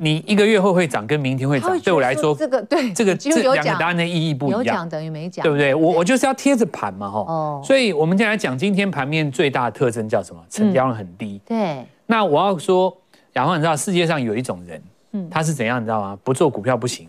[0.00, 5.74] 你一个月后会涨，跟明天会涨，对我来说，这个对这个 这两个答案的意义不一样，有讲等于没讲，对不对？
[5.74, 7.18] 我我就是要贴着盘嘛，哈。
[7.18, 7.60] 哦。
[7.64, 10.40] 所以我们现在讲今天盘面最大的特征叫什么？
[10.48, 11.40] 成交量很低。
[11.44, 11.84] 对。
[12.06, 12.96] 那我要说，
[13.38, 15.80] 然后你知道世界上有一种人，嗯，他是怎样？
[15.80, 16.18] 你知道吗？
[16.24, 17.08] 不做股票不行。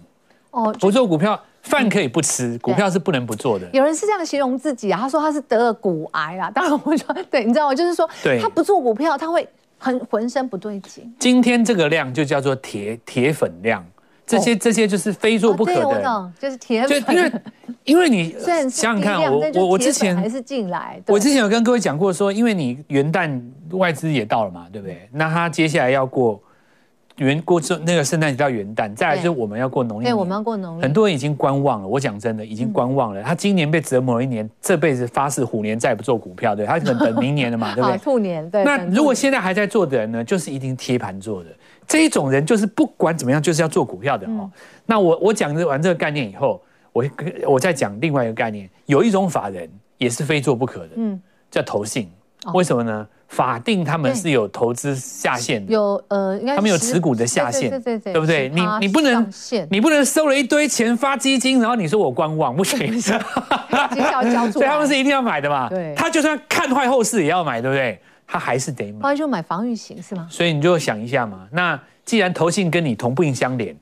[0.51, 0.71] 哦。
[0.79, 3.67] 不做股票，饭可以不吃，股票是不能不做的。
[3.73, 6.51] 有人是这样形容自己啊，他说他是得了骨癌啊。
[6.51, 7.73] 当然我说，对，你知道吗？
[7.73, 8.07] 就是说，
[8.39, 9.47] 他不做股票，他会。
[9.81, 11.09] 很浑身不对劲。
[11.17, 13.81] 今天这个量就叫做铁铁粉量，
[14.29, 15.87] 这些这些就是非做不可的。
[15.87, 17.03] 我懂，就是铁粉。
[17.03, 17.31] 就因为
[17.85, 21.01] 因为你 想想看，我我我之前还是进来。
[21.07, 25.09] 我之前有跟各位讲过说，因为你元旦外资也到了嘛，对不对？
[25.11, 26.41] 那他接下来要过。
[27.19, 30.05] 元过这那个圣诞节到元旦，再来就是我们要过农历。
[30.05, 30.81] 对，我们要过农历。
[30.81, 31.85] 很多人已经观望了。
[31.85, 33.21] 我讲真的，已经观望了。
[33.21, 36.55] 他今年被折磨了一年，这辈子发誓虎年再也不做股票。
[36.55, 37.97] 对，他可能等明年了嘛，对不对？
[37.99, 38.49] 兔年。
[38.49, 38.63] 对。
[38.63, 41.49] 那如果现在还在做的人呢，就是一定贴盘做的。
[41.89, 44.49] 这一种人就是不管怎么样，就是要做股票的哦。
[44.85, 46.61] 那我我讲完这个概念以后，
[46.93, 47.03] 我
[47.47, 48.69] 我再讲另外一个概念。
[48.85, 51.19] 有一种法人也是非做不可的，嗯，
[51.51, 52.09] 叫投信。
[52.53, 53.05] 为什么呢？
[53.27, 58.49] 法定他们是有投资下限的，有呃，应该他们有持股的下限，对对对，对不对？
[58.49, 59.31] 你你不能，
[59.69, 65.69] 你不能收了一堆钱发基金，然后你说我观望不行， 所以他们是一定要买的嘛。
[65.69, 67.99] 对，他就算看坏后市也要买，对不对？
[68.31, 68.99] 他还是得买。
[69.01, 70.27] 那就买防御型是吗？
[70.29, 71.47] 所以你就想一下嘛。
[71.51, 73.73] 那既然投信跟你同病相怜，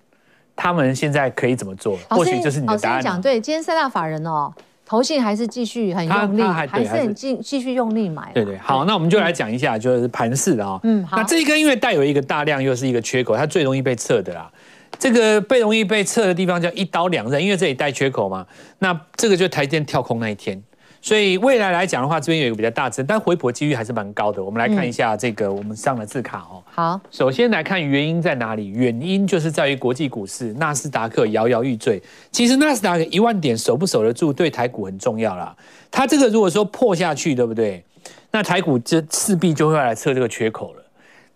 [0.55, 1.97] 他们现在可以怎么做？
[2.10, 3.01] 或许就是你的答案。
[3.01, 4.53] 讲对，今天三大法人哦。
[4.86, 8.31] 投信还是继续很用力，还，还是很继继续用力买。
[8.33, 10.79] 对对，好，那我们就来讲一下，就是盘势的啊。
[10.83, 11.17] 嗯，好。
[11.17, 14.49] 那这一根因为带有一个大量，又是一个缺口，它最容易被测的啦。
[14.97, 18.47] 这个被容易被测的地方叫一刀两刃，因为这里带缺口嘛。
[18.79, 20.63] 那这个就台积电跳空那一天。
[21.08, 24.43] 所以未来来讲的话，这边有一个比较大增，但回补几率还是蛮高的。
[24.43, 26.62] 我们来看一下这个我们上的字卡哦。
[26.65, 28.67] 好，首先来看原因在哪里？
[28.67, 32.04] 原因就是在于国际股市纳斯达克摇摇欲坠。
[32.30, 35.56] 其实纳斯达克一万点守不守得住，对台股很重要啦。
[35.89, 37.82] 它这个如果说破下去，对不对？
[38.30, 40.84] 那台股这势必就会来测这个缺口了。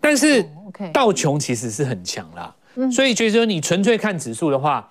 [0.02, 0.46] 但是
[0.92, 2.54] 道琼其实是很强啦。
[2.76, 4.86] 嗯、所以就是说你纯粹看指数的话，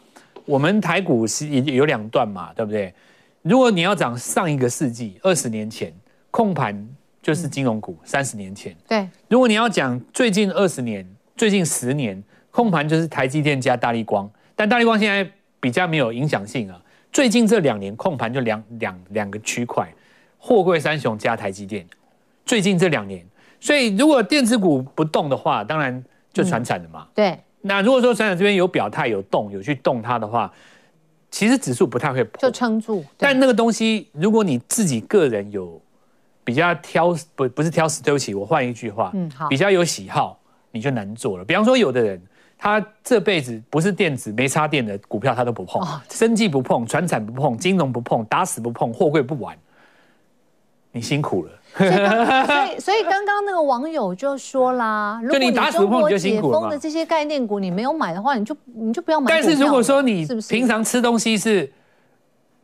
[0.47, 2.95] 我们台股是有两段嘛，对不对？
[3.43, 5.93] 如果你要讲上一个世纪二十年前
[6.31, 6.89] 控盘
[7.23, 9.09] 就是金融股，三十年前对。
[9.29, 16.81] 如果你要讲最近二十年、最近十年控盘就是台积电加大力光，但大力光现在比较没有影响性啊。
[17.13, 19.93] 最近这两年控盘就两两两个区块，
[20.39, 21.87] 货柜三雄加台积电。
[22.45, 23.25] 最近这两年，
[23.59, 27.07] 所以如果电子股不动的话，当然就传产了嘛。
[27.07, 27.39] 嗯、对。
[27.63, 30.53] 那如果说传产这边有表态、有动、有去动它的话，
[31.31, 33.05] 其实指数不太会破，就撑住。
[33.17, 35.81] 但那个东西，如果你自己个人有
[36.45, 40.39] 比较挑，不不是挑食，对不起，我换一句话，嗯，好，比较有喜好，
[40.71, 41.45] 你就难做了。
[41.45, 42.21] 比方说，有的人。
[42.63, 49.57] 他这辈子不是电子没插电的股票，他都不碰，生计不碰，传产不碰，金融不碰，打死不碰，货柜不玩。
[50.93, 51.51] 你辛苦了。
[51.77, 59.31] 所以，所以， 所以刚刚那个网友就说啦，如果你中国解封的这些概念股你没有买的话，你就你就不要买。
[59.31, 61.71] 但是如果说你平常吃东西是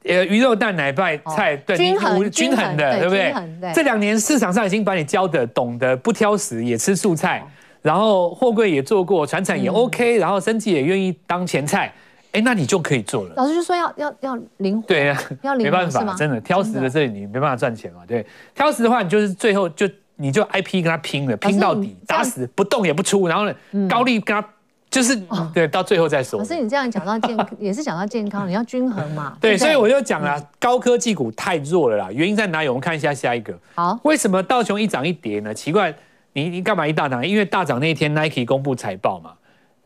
[0.04, 3.72] 呃鱼肉蛋奶饭菜，对，均衡均衡的，对不对？
[3.74, 7.44] 这两年市场上已经把你教的懂得不挑食，也吃素菜。
[7.82, 11.92] 然后货柜也做过，传产也 OK，、嗯、然后生计也愿意当前菜，
[12.32, 13.34] 哎，那你就可以做了。
[13.36, 24.48] 老师就说要要要灵活，对啊，要灵活，没办法，真的挑食的这里你没办法赚钱嘛，对，挑食的话你就是最后就你就 IP 跟他拼了，拼到底，打死不动也不出，然后呢、嗯、高利跟他
[24.90, 26.38] 就是、哦、对，到最后再说。
[26.38, 29.36] 可是你这样讲到健 也是讲到健康，你要均衡嘛。
[29.40, 32.68] 对，对所以我就讲了，高科技股太弱了啦，原因在哪里？
[32.68, 33.52] 我们看一下下一个。
[33.74, 35.52] 好，为什么道琼一涨一跌呢？
[35.54, 35.94] 奇怪。
[36.32, 37.26] 你你干嘛一大涨？
[37.26, 39.32] 因为大涨那一天，Nike 公布财报嘛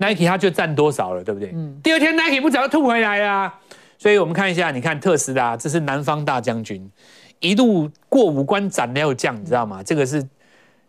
[0.01, 1.53] ，Nike 它就占多少了，对不对？
[1.55, 1.79] 嗯。
[1.83, 3.55] 第二天 Nike 不早就吐回来啊？
[3.99, 6.91] 所以我们看一下，你看特斯拉，这是南方大将军，
[7.39, 9.83] 一路过五关斩六将，你知道吗？
[9.83, 10.27] 这个是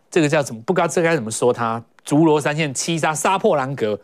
[0.10, 0.62] 这个叫什么？
[0.62, 1.84] 不知道这该怎么说它。
[2.04, 3.98] 竹罗三线七杀杀破狼格，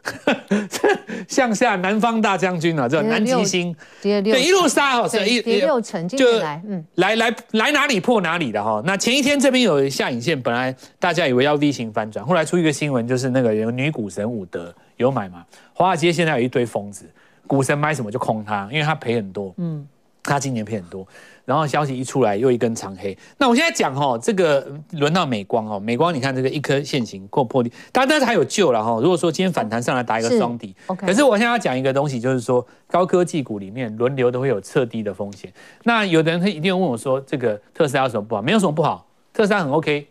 [1.28, 8.84] 向下南方大将军啊，这南极星，对，一路杀哦，一跌六成，就来，嗯，来来来哪里破哪里的哈。
[8.86, 15.46] 那前一天这边有下影线，本来大家以为要 V 型反转，后来出一个新闻，就是那个有女股神伍德有买吗。
[15.74, 17.10] 华尔街现在有一堆疯子，
[17.48, 19.88] 股神买什么就空它，因为他赔很多，嗯，
[20.22, 21.08] 他今年赔很多。
[21.46, 23.18] 然后消息一出来，又一根长黑。
[23.38, 29.00] 那我现在讲哈，这个轮到美光哦，美光你看这个一颗线形破破底，当然还有救了哈。
[29.02, 30.76] 如果说今天反弹上来打一个双底。
[30.88, 35.50] 可是我现在要讲一个东西，就是说高科技股里面轮流都会有测低的风险。
[35.84, 38.42] 那有的人他一定会问我说，这个特斯拉有什么不好？
[38.42, 40.06] 没有什么不好，特斯拉很 OK。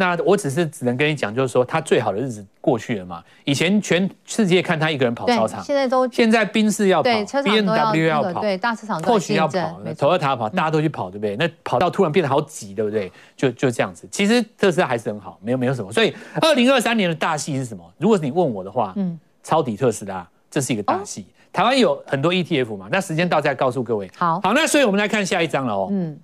[0.00, 3.20] 那我只是只能跟你讲，就是说他最好的日子过去了嘛。
[3.42, 7.10] 以前全世界看他一个人跑操场，现在都现在宾士要跑
[7.42, 11.34] ，B M W 要跑，对大市场或许要跑，Toyota 要跑，大家都去跑，对不对？
[11.36, 13.10] 那跑到突然变得好挤，对不对？
[13.36, 14.06] 就就这样子。
[14.08, 15.92] 其实特斯拉还是很好，没有没有什么。
[15.92, 17.84] 所以二零二三年的大戏是什么？
[17.98, 21.26] 如果是你问我的话，嗯，抄底特斯拉，这是一个大戏。
[21.52, 24.08] 台湾有很多 ETF 嘛，那时间到再告诉各位。
[24.16, 25.88] 好，好，那所以我们来看下一张了哦。
[25.90, 26.16] 嗯。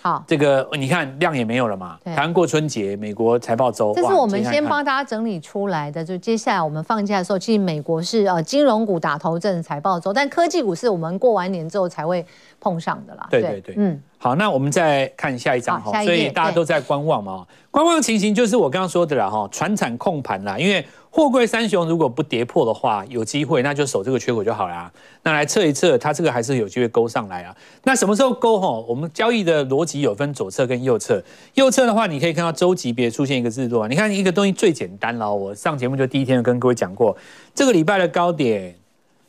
[0.00, 1.98] 好，这个你看量也没有了嘛。
[2.04, 6.04] 台湾过春节，美国财报周，这是我们先帮大家整理出来的。
[6.04, 12.24] 就接下来我们放假的时候，其实美国是呃金融股打头阵财报周，但科技股是我们过完年之后才会
[12.60, 13.26] 碰上的啦。
[13.30, 14.00] 对对对，嗯。
[14.18, 17.46] 好，那我们再看下一张哈，所以大家都在观望嘛。
[17.70, 20.82] 观望情形就是我刚刚说的了哈，传产控盘啦，因为
[21.14, 24.92] 货柜三雄如果不跌破的话，有机会那就守这个缺口就好了。
[25.22, 27.56] 那来测一测，它这个还是有机会勾上来啊。
[27.84, 28.68] 那什么时候勾哈？
[28.88, 31.22] 我们交易的逻辑有分左侧跟右侧。
[31.54, 33.86] 右侧的话，你可以看到周级别出现一个日落。
[33.86, 37.16] 你看一个东西最简单了，我上节目就第一天就跟各位讲过，
[37.54, 38.74] 这个礼拜的高点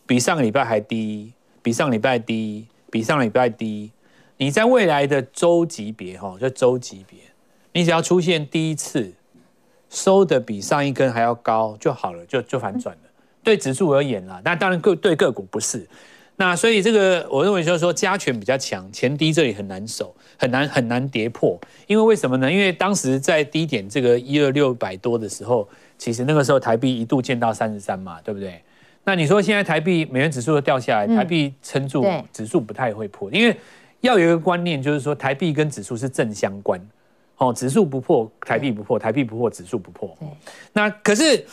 [0.08, 3.92] 比上个礼拜还低，比上礼拜低，比上礼拜低。
[4.38, 7.20] 你在未来的周级别哈，就周级别，
[7.74, 9.14] 你只要出现第一次
[9.90, 13.02] 收的比上一根还要高就好了，就就反转了。
[13.44, 15.88] 对指数而言啦，那当然个对个股不是。
[16.38, 21.60] 那所以这个我认为就是说加权比较强，前低这里很难守，很难很难跌破。
[21.88, 22.52] 因为为什么呢？
[22.52, 25.68] 因为当时在低点这个一二六百多的时候，
[25.98, 28.62] 其实那个时候台币一度见到三十三嘛，对不对？
[29.04, 33.56] 那你说现在台币美元指数都掉下来，台币撑住，指数不太会破，因为。
[34.02, 36.80] 要有一个观念，就是说台币跟指数是正相关，
[37.38, 40.16] 哦，指数不破，台币不破，台币不破，指数不破。
[40.20, 40.28] 对，
[40.74, 41.46] 那可是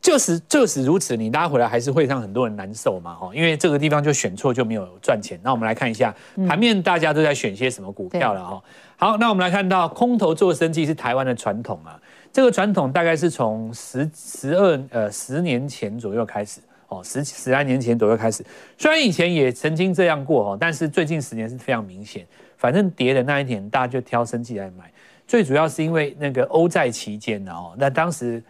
[0.00, 5.38] 就是就是如此，你拉回来还是会让很多人难受嘛，哦，因为这个地方就选错就没有赚钱。
[5.42, 6.14] 那我们来看一下
[6.48, 8.62] 盘面，大家都在选些什么股票了哈。
[8.96, 12.00] 好，那我们来看到空头做生计是台湾的传统啊，
[12.32, 16.60] 这个传统大概是从十十二呃十年前左右开始。
[16.88, 18.42] 哦，十十来年前左右开始，
[18.78, 22.26] 虽然以前也曾经这样过哦，但是最近十年是非常明显。
[22.56, 24.90] 反正跌的那一年，大家就挑生技来买。
[25.28, 28.42] 最主要是因为那个欧债期间呢哦，那当时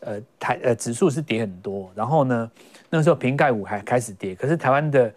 [0.00, 2.50] 呃台呃指数是跌很多，然后呢
[2.90, 5.10] 那时候瓶盖五还开始跌，可是台湾的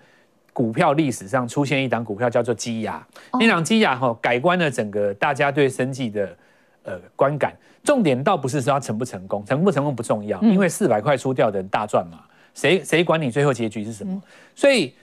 [0.53, 3.05] 股票历史上出现一档股票叫做基亚，
[3.39, 6.37] 那档基亚哈改观了整个大家对生计的
[6.83, 7.53] 呃观感。
[7.83, 12.19] 重点倒不是说它成不成功，成不成功不重要，因为四百块出掉的人大赚嘛，
[12.53, 14.21] 谁谁管你最后结局是什么？
[14.53, 14.93] 所以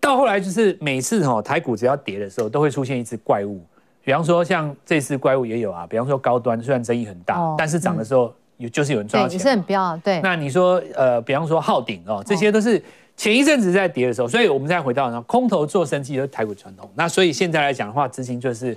[0.00, 3.64] 到后来就是每次哈台股只要跌的时候，都会出现一只怪物。
[4.06, 9.96] 比方说像这次怪物也有啊，比方说高端虽然争议很大，但是涨的时候有就是有人赚到钱，也是很飙。
[10.04, 12.80] 对，那你说呃，比方说浩鼎哦，这些都是
[13.16, 16.88] 前一阵子在跌的时候，所以我们再回到那空头做生技就是台股传统。
[16.94, 18.76] 那所以现在来讲的话，资金就是。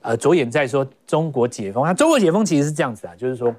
[0.00, 3.52] 呃，着眼在说中国解封，那中国解封其实是这样子啊，就是说，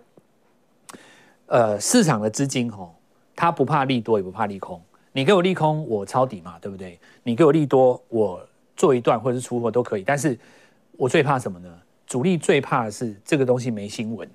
[1.47, 2.95] 呃，市场的资金吼，
[3.35, 4.81] 它不怕利多，也不怕利空。
[5.11, 6.97] 你给我利空，我抄底嘛，对不对？
[7.23, 8.41] 你给我利多，我
[8.77, 10.01] 做一段或者是出货都可以。
[10.01, 10.39] 但是
[10.99, 11.69] 我最怕什么呢？
[12.05, 14.29] 主力最怕的是这个东西没新闻，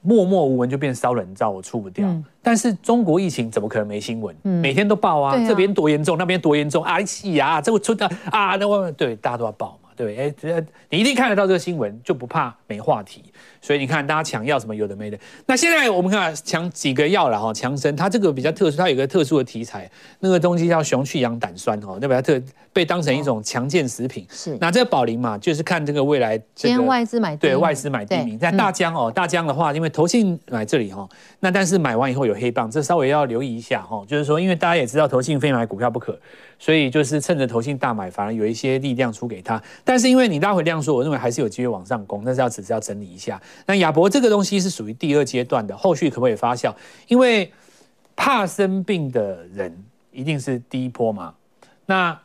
[0.00, 2.08] 默默无闻就变烧人照，我出不掉。
[2.08, 4.34] 嗯、但是中国疫情怎么可能没新闻？
[4.44, 9.78] 嗯、每天都报啊，啊这边多严重，那边多严重，哎呀，这个出的啊，那外面对大家都要报。
[9.96, 13.22] 对，哎，这你一定看得到这个新闻，就不怕没话题。
[13.60, 15.18] 所以你看，大家抢药什么有的没的。
[15.46, 19.88] 那现在我们看抢几个药了哈，强生它这个比较特殊，它有一个特殊的题材，
[20.20, 24.26] 那个东西叫熊去氧胆酸哦，那比较特被当成一种强健食品。
[24.30, 36.18] 是，那这个宝林嘛，就是看这个未来这个外资买对外资买第一名，在大疆哦，大疆的话，因为投信买这里哈，那但是买完以后有黑棒，这稍微要留意一下哈，就是说，因为大家也知道投信非买股票不可。
[36.58, 39.60] 所以就是趁着投信大买，反而有一些力量出给他。
[39.84, 43.40] 但是因为你拉回量缩，我认为还是有机会往上攻，但是要只是要整理一下。
[43.66, 46.74] 那亚博这个东西是属于第二阶段的，后续可不可以发酵？
[47.08, 47.52] 因为
[48.14, 49.76] 怕生病的人
[50.10, 51.34] 一定是第一波嘛。
[51.86, 52.18] 那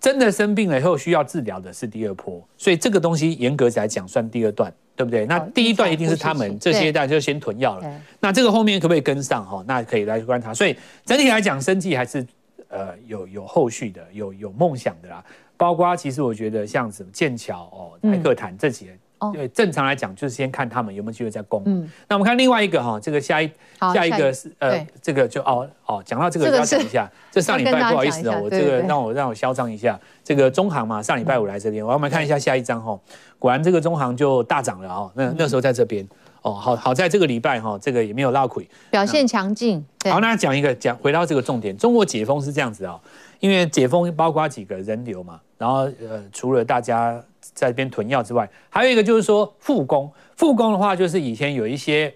[0.00, 5.26] 真的生病了以后需要治疗的是第二波，所以这个东西严格来讲算第二段，对不对？
[5.26, 8.00] 那第一段一定是他们这些大家就先囤药了。
[8.20, 9.44] 那这个后面可不可以跟上？
[9.46, 10.52] 哈，那可以来观察。
[10.52, 12.26] 所以整体来讲，生计还是。
[12.70, 15.24] 呃，有有后续的，有有梦想的啦，
[15.58, 18.92] 包括其实我觉得像什么剑桥哦、台克坦这几个，
[19.32, 21.62] 对，正常来讲就是先看他们有没有机会再攻。
[21.66, 23.50] 嗯，那我们看另外一个哈，这个下一
[23.92, 32.98] 下一个是呃，这个就哦哦，讲到这个要讲一下， 这上礼拜不好意思哦，我这个让我让我嚣张一下，这个中行嘛，上礼拜五来这边，我们来看一下下一张哈，
[33.38, 36.06] 果然这个中行就大涨了哦，那那时候在这边。
[36.42, 39.84] 哦，好好在这个礼拜哈，这个也没有落亏，表现强劲。
[40.08, 42.98] 好，那讲一个讲回到这个重点，中国解封是这样子啊，
[43.40, 52.14] 因为解封包括几个人流嘛，然后呃，除了大家在这边囤药之外，还有一个就是说复工，复工的话就是以前有一些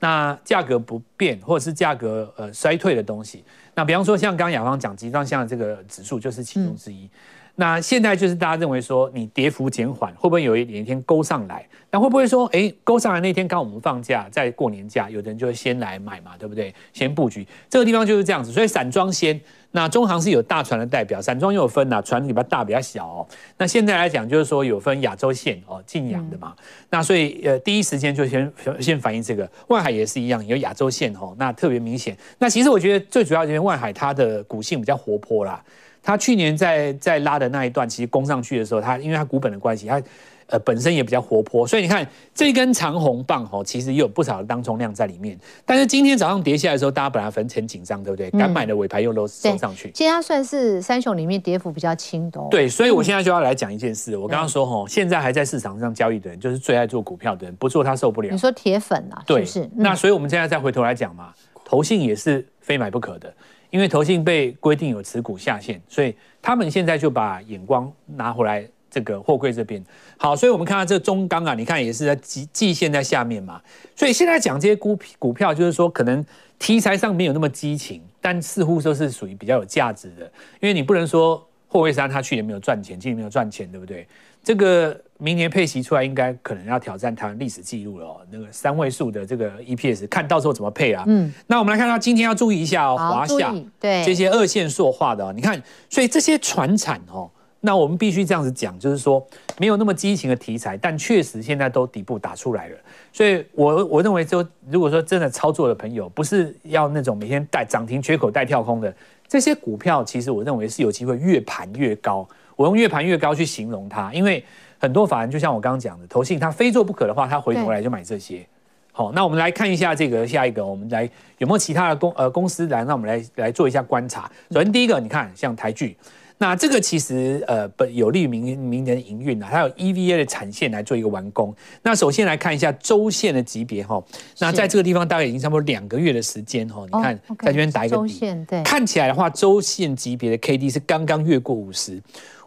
[0.00, 3.42] 那价格不变或者是价格呃衰退的东西，
[3.74, 7.08] 那比方说像刚刚雅芳讲，集装箱的这个指数就是其中之一。
[7.56, 11.64] 那现在就是大家认为说，你跌幅减缓，会不会有一点一天勾上来？
[11.90, 16.74] 那会不会说，哎，勾上来那天刚我们放假，在过年假，有的人就会先来买嘛，对不对？
[16.92, 19.40] 先布局这个地方就是这样子，所以散装先。
[19.70, 23.26] 那中航是有大船的代表，散装又有分呐，船比较大比较小哦。
[23.58, 26.54] 那现在来讲就是说有分亚洲线哦，进洋的嘛。
[26.90, 32.16] 那所以呃第一时间就先先反映这个，万海也是一样，有亚洲线哦，那特别明显。
[32.38, 35.62] 那其实我觉得最主要就是万海它的股性比较活泼啦。
[36.04, 40.00] 他去年在在拉的那一段，其实攻上去的时候，他因为他股本的关系，他
[40.48, 45.38] 呃本身也比较活泼，所以你看这根长红棒哦，其实也有不少的当冲量在里面。
[45.64, 48.30] 但是今天早上跌下来的时候，大家本来分成紧张，对不对？
[48.32, 49.90] 敢买的尾盘又都收上去。
[49.94, 52.38] 今天它算是三雄里面跌幅比较轻的。
[52.50, 54.14] 对，所以我现在就要来讲一件事。
[54.14, 58.30] 我刚刚说吼，现在还在市场上交易的人，就是最爱做股票的人，不做他受不了。
[58.30, 59.22] 你说铁粉啊？
[59.26, 59.66] 对，是。
[59.74, 61.32] 那所以我们现在再回头来讲嘛，
[61.64, 63.32] 投信也是非买不可的。
[63.74, 69.84] 因为投信被规定有持股下限，所以他们现在就把眼光拿回来这个货柜这边。
[70.16, 73.60] 好，所以我们看到这中钢啊，你看也是在季季线在下面嘛。
[73.96, 76.24] 所以现在讲这些股股票，就是说可能
[76.56, 80.24] 题材上没有那么激情，但似乎说是属于比较有价值的。
[80.60, 84.06] 因为你不能说货柜三他去年没有赚钱，今年没有赚钱，对不对？
[84.44, 88.20] 这个明年配息出来，应该可能要挑战台湾历史记录了哦。
[88.30, 91.02] 那个三位数的这个 EPS，看到时候怎么配啊？
[91.06, 97.30] 嗯，那我们来看到今天要注意一下哦，华夏对这些二线塑化的哦，你看，所以这些传产哦，
[97.60, 99.26] 那我们必须这样子讲，就是说
[99.56, 102.76] 没有那么激情的题材，但确实现在都底部打出来了。
[103.10, 108.94] 所以我我认为说，如果说真的操作的朋友，不是要那种每天带涨停缺口带跳空的
[109.26, 112.28] 这些股票，其实我认为是有机会越盘越高。
[112.56, 114.44] 我用越盘越高去形容它，因为
[114.78, 118.46] 很多法人就像我刚刚讲的，投信它非做不可的话，它回头来就买这些。
[118.92, 121.02] 好，那我们来看一下这个下一个，我们来
[121.38, 124.30] 有没有其他的公呃公司来，那我们来来做一下观察。
[124.52, 125.96] 首先第一个，你看像台剧，
[126.38, 131.52] 那这个其实呃本有利于明明年营运啊，它有 EVA 的产线来做一个完工。
[131.82, 134.00] 那首先来看一下周线的级别哈，
[134.38, 142.00] 那在这个地方大概已经差不多两个月的时间哈，你看在这边打一个底，对，看起来的话周线级别的 KD 是刚刚越过五十，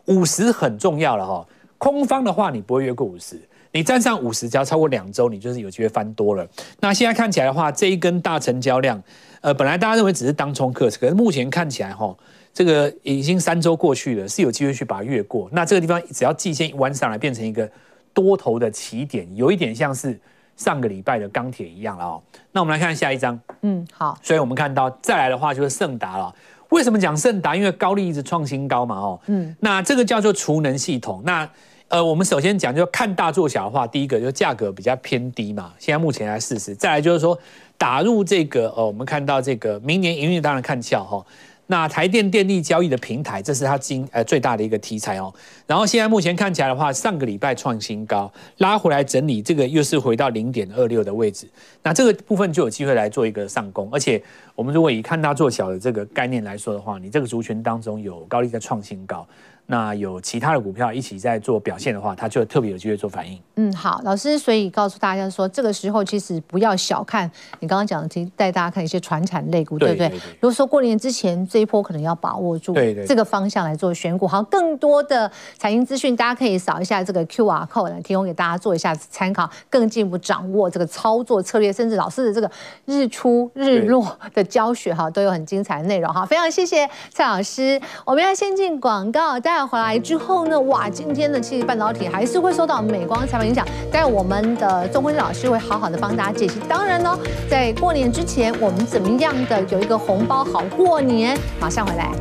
[0.08, 1.48] 五十很重要了哈。
[1.78, 3.40] 空方的话你不会越过五十，
[3.72, 6.48] 你站上五十只要超过两周，你就是有机会翻多了。
[6.80, 9.02] 那现在看起来的话，这一根大成交量，
[9.42, 12.16] 呃，本来大家认为只是当冲客，可是目前看起来哈。
[12.52, 15.48] 这个已经三周过去了，是有机会去把它越过。
[15.52, 17.70] 那这个地方只要季线一弯上来，变成一个
[18.16, 20.20] 多头的起点，有一点像是
[20.56, 22.24] 上个礼拜的钢铁一样了哦。
[22.52, 24.18] 那我们来看下一张，嗯，好。
[24.24, 26.34] 所以我们看到再来的话就是盛达了。
[26.70, 27.56] 为什么讲盛达？
[27.56, 29.56] 因为高利一直创新高嘛，哦，嗯。
[29.60, 31.22] 那这个叫做储能系统。
[31.26, 31.50] 那
[31.88, 36.76] 呃，我们首先讲就看大做小的话，第一个就价格比较偏低嘛，现在目前来试试。
[36.76, 37.38] 再来就是说
[37.78, 41.26] 打入这个呃，我们看到这个明年营运当然看俏哈。
[41.68, 45.34] 那台电电力交易的平台，这是它今呃最大的一个题材哦。
[45.66, 51.48] 然后现在目前看起来的话，上个礼拜创新高，拉回来整理，这个又是回到零点二六的位置。
[51.84, 53.90] 那这个部分就有机会来做一个上攻。
[53.92, 54.22] 而且
[54.56, 59.28] 我们如果以看大做小的这个概念来说的话，你这个族群当中有高利在创新高。
[59.70, 63.38] 那有其他的股票一起在做表现的话，它就特别有机会做反应。
[63.56, 70.08] 嗯，好，老师，所以告诉大家说，这个时候其实不要小看你刚刚讲的，其实带大家看一些传产类股，对不对？
[70.08, 72.74] 对对对，如果说过年之前这一波可能要把握住
[73.06, 74.26] 这个方向来做选股。
[74.26, 82.50] 好，更多的财经资讯，大家可以扫一下这个 QR code 来提供给大家做一下参考，更进一步掌握这个操作策略，甚至老师的这个
[82.86, 86.26] 日出日落的教学哈，都有很精彩的内容哈。
[86.26, 89.66] 非常谢谢蔡老师，我们要先进广告，带。
[89.66, 96.60] 回来之后呢，哇，今天的其实半导体还是会受到美光财报影响，但我们的钟辉老师会好好的帮大家解析。
[96.70, 97.18] 当然呢，
[97.50, 101.36] 在过年之前，我们怎么样的有一个红包好过年？
[101.60, 102.12] 马上回来。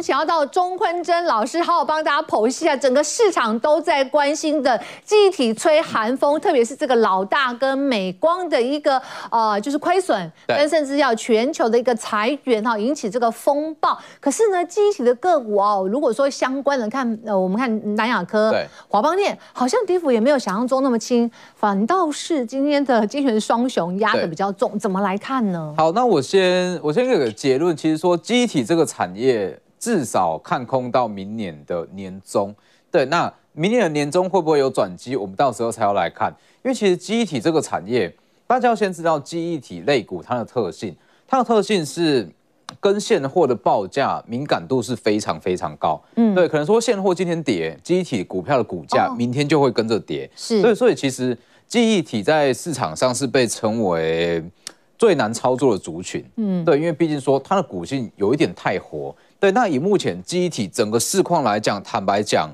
[0.00, 13.98] 想要到钟坤珍老师好好帮大家剖析一下，整个市场都在关心的记忆体吹寒风，特别是这个老大跟美光的一个呃，就是亏损，跟甚至要全球的一个裁员哈，引起这个风暴。
[14.20, 18.54] 可是呢，记忆体的个股哦，如果说相关的看呃，我们看南亚科、
[18.88, 25.74] 华邦电，好像跌幅也没有想象中那么轻，反倒是今天的晶圆双雄压的比较重，怎么来看呢？
[25.76, 29.58] 好，那我先我先给个结论，其实说记忆体这个产业。
[29.78, 32.54] 至少看空到明年的年中，
[32.90, 35.16] 对，那明年的年中会不会有转机？
[35.16, 36.32] 我们到时候才要来看。
[36.64, 38.12] 因为其实记忆体这个产业，
[38.46, 40.94] 大家要先知道记忆体类股它的特性，
[41.26, 42.28] 它的特性是
[42.80, 46.00] 跟现货的报价敏感度是非常非常高。
[46.16, 50.28] 嗯，对，可能说现货今天跌，记忆体股票的股价明天就会跟着跌。
[50.36, 54.44] 是，所以所以其实记忆体在市场上是被称为
[54.98, 56.24] 最难操作的族群。
[56.36, 59.14] 嗯，对，因为毕竟说它的股性有一点太活。
[59.40, 62.50] 对，那以目前记忆体整个市况来讲，坦白讲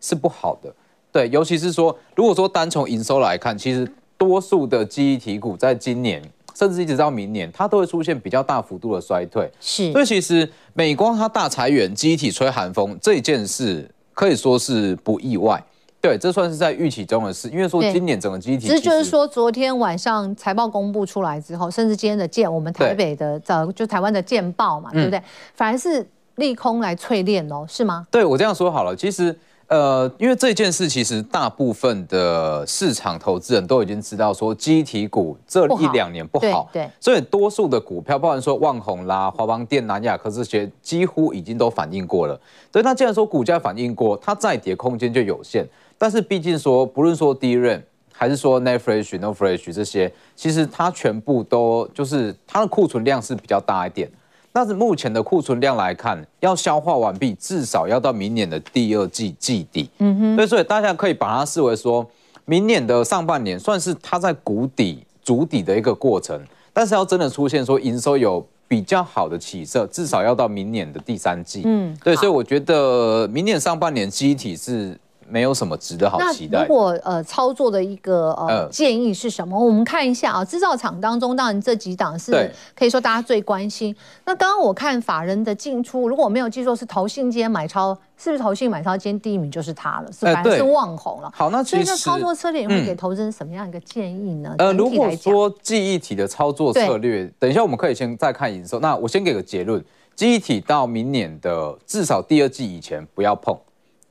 [0.00, 0.72] 是不好的。
[1.10, 6.22] 对，尤其是说，如果说单从营收来看，其实多数的记忆体股在今年，
[6.54, 9.50] 甚至一直到明年，它都会出现比较大幅度的衰退。
[9.60, 15.62] 是，所以其实美光它大裁员，记忆体吹寒风这件事可以说是不意外。
[16.04, 25.18] 对，这算是在预期中的事，因为说今年整个记忆体，其实就是说昨天晚上财报公布出来之后，甚至今天的建，我们台北的早，就台湾的建报嘛，对不对？
[25.18, 25.22] 嗯、
[25.54, 28.06] 反而是利空来淬炼哦，是吗？
[28.10, 29.34] 对，我这样说好了，其实
[29.68, 42.38] 呃，因为这件事其实大部分的市场投资人都已经知道说记忆体股这一两年不好，不好对，对，所以多数的股票，包含说旺宏啦、华邦电、南亚科这些，几乎已经都反映过了。
[42.70, 45.66] 对，那既然说股价反映过，它再跌空间就有限。
[45.96, 47.82] 但是毕竟说，不论说 DRAM
[48.12, 54.10] 还是说 Net Flash、NOR Flash 这些，其实它全部都就是它的库存量是比较大一点。
[54.52, 59.90] 但是目前的库存量来看，要消化完毕，至少要到明年的第二季季底。
[59.98, 60.36] 嗯哼。
[60.36, 62.08] 所以，所以大家可以把它视为说，
[62.44, 66.40] 明年的上半年算是它在谷底筑底的一个过程。
[66.72, 71.62] 但是要真的出现说营收有比较好的起色，至少要到明年的第三季。
[71.64, 71.96] 嗯。
[72.04, 74.96] 对，所以我觉得明年上半年记忆体是。
[75.34, 76.58] 没有什么值得好期待。
[76.58, 79.58] 那如果呃操作的一个呃、呃建议是什么？
[79.58, 82.30] 我们看一下啊，制造厂当中当然这几档是
[82.76, 83.92] 可以说大家最关心。
[84.24, 90.12] 那刚刚我看法人的进出，如果我没有记错是投信今天买超，是不是投信买超今天第一名就是它了？
[90.12, 91.28] 是反正是旺红了。
[91.34, 94.54] 好，那其实所以操作策略你会给投资人什么样一个建议呢？
[94.58, 98.78] 呃，如果说记忆体的操作策略，等一下我们可以先再看营收。
[98.78, 99.84] 那我先给个结论。
[100.14, 103.52] 记忆体到明年的至少第二季以前不要碰。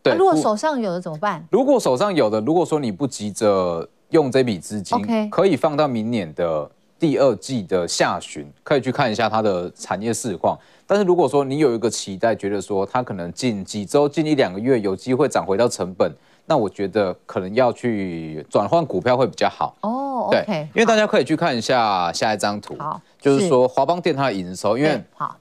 [0.04, 1.43] 对，如果手上有的怎么办？
[1.49, 10.60] 如果手上有的，如果说你不急着用这笔资金.可以放到明年的第二季的下旬，可以去看一下它的产业市况。
[10.86, 16.12] 但是如果说你有一个期待，觉得说它可能近几周、近一两个月有机会涨回到成本，
[16.45, 19.76] 那我觉得可能要去转换股票会比较好。
[19.82, 22.76] 哦、oh, okay.，对，因为大家可以去看一下下一张图，
[23.22, 25.36] 就是说华邦电它的营收，因为好。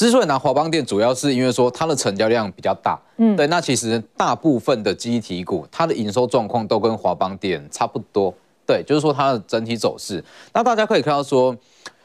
[0.00, 3.46] 之所以拿华邦电，主要是因为说它的成交量比较大，嗯，对。
[3.48, 8.32] 那其实大部分的记忆体股，它的营收状况都跟华邦电差不多，
[8.66, 10.24] 对，就是说它的整体走势。
[10.54, 11.54] 那大家可以看到说，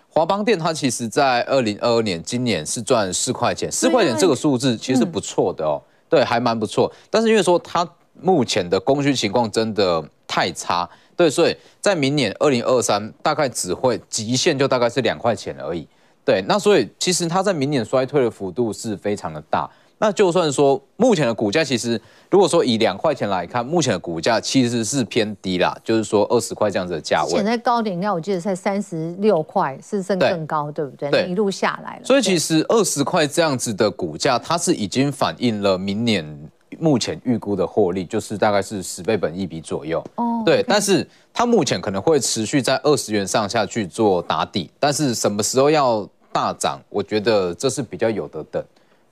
[0.09, 6.91] 华邦电它其实在二零二二年今年是赚四块钱，四块钱这个数字其实不错的哦，对，还蛮不错。
[7.09, 7.87] 但是因为说它
[8.19, 15.87] 目前的供需情况真的太差，对，所以在明年二零二三大概只会极限就大概是两块钱而已。
[16.25, 19.69] 对，那所以其实它在明年衰退的幅度是非常的大。
[19.97, 21.99] 那就算说目前的股价，其实
[22.29, 27.29] 如果说以两块钱来看，目前的股价其实是偏低啦，就是说二十块这样子的价位。
[27.29, 31.09] 现在高点应该我记得在三十六块，是甚至更高，对，对不对？
[31.11, 32.03] 对，一路下来了。
[32.03, 40.03] 所以其实二十块这样子的股价，它是已经反映了明年目前预估的获利，就是大概是十倍本一比左右。
[40.15, 46.07] 哦，对.但是它目前可能会持续在二十元上下去做打底，但是什么时候要？
[46.35, 48.61] 大涨，我觉得这是比较有的等，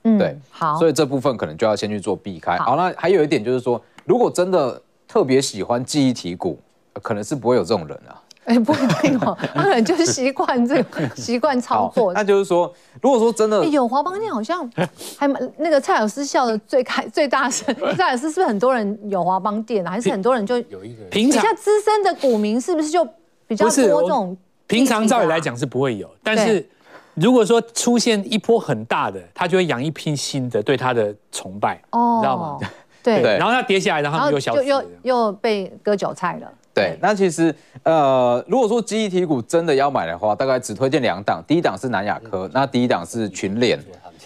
[0.02, 2.58] 嗯，对，好，所以这部分可能就要先去做避开。
[2.58, 6.60] 好，好，那还有一点就是说，如果真的特别喜欢记忆体股，
[7.00, 8.20] 可能是不会有这种人啊。
[8.44, 12.12] 哎、欸，不一定哦，他可能就是习惯这个 习惯操作。
[12.12, 12.70] 那就是说，
[13.00, 14.70] 如果说真的，有华邦店好像
[15.16, 17.74] 还蛮那个蔡老师笑的最开最大声。
[17.96, 19.92] 蔡老师是不是很多人有华邦店啊？
[19.92, 23.02] 还是很多人就有一个平常资深的股民是不是就
[23.46, 24.36] 比较多这种？
[24.66, 26.68] 平常照理来讲是不会有，但是。
[27.14, 32.58] 如果说出现一波很大的，他就会养一批新的对他的崇拜，哦，你知道吗？
[33.02, 36.50] 对，对，然后他跌下来，然后他们又消失，又又被割韭菜了。
[36.72, 43.78] 对，那其实呃，如果说记忆体股真的要买的话，大概只推荐两档，第一档是南亚科，那第一档是群联。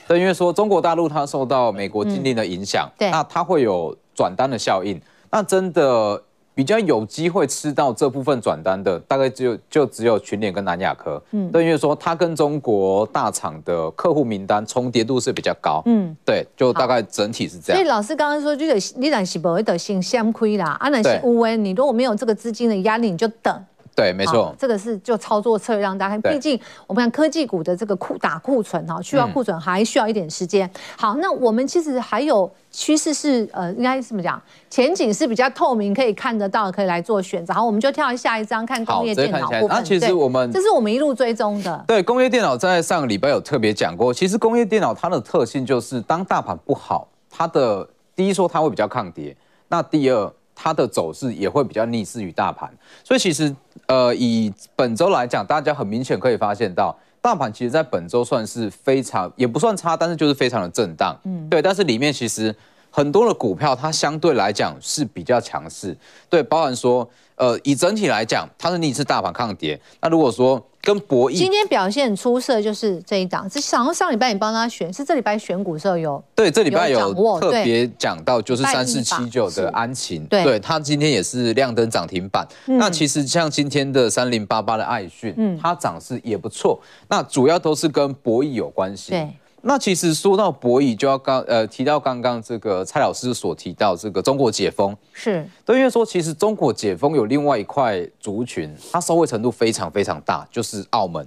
[0.07, 6.23] 对，因为说中国大陆它受到美国禁令的影响，对，那它会有转单的效应，那真的。
[6.59, 17.81] 比较有机会吃到这部分转单的，大概只有就只有群联跟南亚科，嗯，对，因为说它跟中国大厂的客户名单重叠度是比较高，嗯，对，就大概整体是这样。
[17.81, 23.65] 所以老师刚刚说，就你等是不会得先先亏啦，啊，那是无为，你如果没有这个资金的压力，你就等。
[23.99, 26.33] 对，没错，这个是就操作策略让大家看。
[26.33, 30.69] 毕竟我们看科技股的这个库打库存哈，需要库存还需要一点时间。
[30.69, 34.41] 嗯、好，那我们其实还有趋势是呃，应该是怎么讲？
[34.71, 37.53] 前景是比较透明，可以看得到，可以来做选择。
[37.53, 39.69] 好，我们就跳下一张看工业电脑部分。
[39.69, 41.85] 那其实我们这是我们一路追踪的。
[41.89, 44.15] 对，工业电脑在上个礼拜有特别讲过。
[44.15, 49.37] 其实工业电脑它的特性就是，当大盘不好，它的第一说它会比较抗跌，
[49.67, 50.33] 那第二。
[50.61, 52.69] 它的走势也会比较逆势于大盘，
[53.05, 53.55] 所以其实，
[53.87, 56.93] 呃，以本周来讲，大家很明显可以发现到，
[57.23, 62.53] 大盘其实在本周算是非常，也不算差，但是就是非常的震荡，嗯，对，但是里面其实
[62.91, 65.97] 很多的股票它相对来讲是比较强势，
[66.29, 70.61] 对，包含说，呃，以整体来讲，它是逆势大盘抗跌，那如果说。
[70.89, 73.49] 跟博弈今天表现很出色，就是这一档。
[73.51, 82.49] 是上上礼拜你帮他选，是这礼拜选股的时候有对，这礼拜有特别讲到，就是三四七九的安晴，对，对他今天也是亮灯涨停板。
[82.69, 86.81] 嗯、那其实像今天的三零八八的爱讯，嗯，它涨势也不错。
[87.07, 89.11] 那主要都是跟博弈有关系。
[89.11, 89.29] 对。
[89.63, 101.27] 那其实说到博弈，就要刚呃提到刚刚这个蔡老师所提到这个中国解封，是，对，因为说其实中国解封有另外一块族群，它受惠程度非常非常大，就是澳门，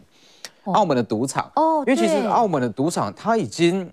[0.63, 1.51] 哦、澳门的赌场。
[1.55, 3.89] 哦，因为其实澳门的赌场它已经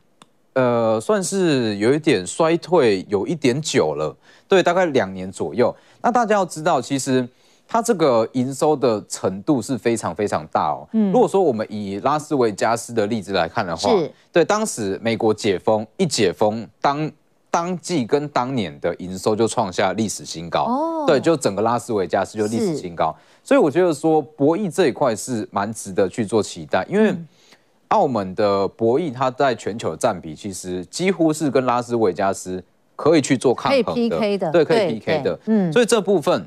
[0.55, 4.16] 呃算是有一点衰退，有一点久了，
[4.47, 5.74] 对，大概两年左右。
[6.01, 7.28] 那大家要知道，其实。
[7.71, 10.89] 它这个营收的程度是非常非常大哦。
[10.93, 17.12] 嗯，如果说我们以拉斯维加斯的例子来看的话，是，对，当时美国解封一解封，当
[17.51, 20.64] 当季跟当年的营收就创下历史新高。
[20.64, 23.14] 哦，对，就整个拉斯维加斯就历史新高。
[23.45, 27.14] 所以我觉得说博弈这一块是蛮值得去做期待，因为
[27.89, 32.62] 澳门的博弈它在全球的占比其实几乎是跟拉斯维加斯
[32.97, 36.47] 可以去做抗衡的，可以 PK 的，对，可以 PK 的，嗯，所以这部分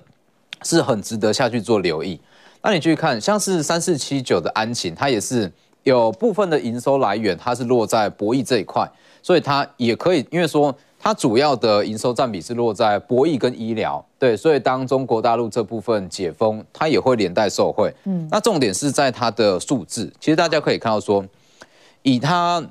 [0.63, 2.19] 是很值得下去做留意。
[2.61, 5.51] 那你去看，像是三四七九的安勤，它也是
[5.83, 8.89] 有部分的营收来源，它是落在博弈这一块，
[9.23, 17.93] 所以它也可以，因为说它主要的营收占比是落在博弈跟医疗，对，所以当中国大陆这部分解封，它也会连带受惠。
[18.03, 21.25] 嗯，那重点是在它的数字，其实大家可以看到说，
[22.03, 22.63] 以它。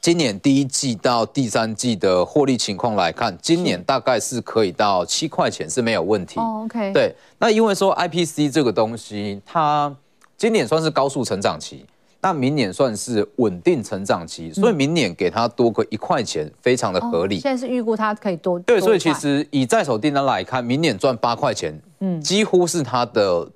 [0.00, 6.40] 今年第一季到第三季的获利情况来看，今年大概是可以到七块钱是没有问题。
[6.40, 6.90] 哦，OK。
[6.94, 9.94] 对，那因为说 IPC 这个东西，它
[10.38, 11.84] 今年算是高速成长期，
[12.22, 17.38] 那明年算是稳定成长期，所以明年给它多个一块钱，非常的合理。
[17.38, 18.58] 现在是预估它可以多。
[18.60, 23.46] 对，所以其实以在手订单来看，明年赚八块钱，嗯，几乎是它的。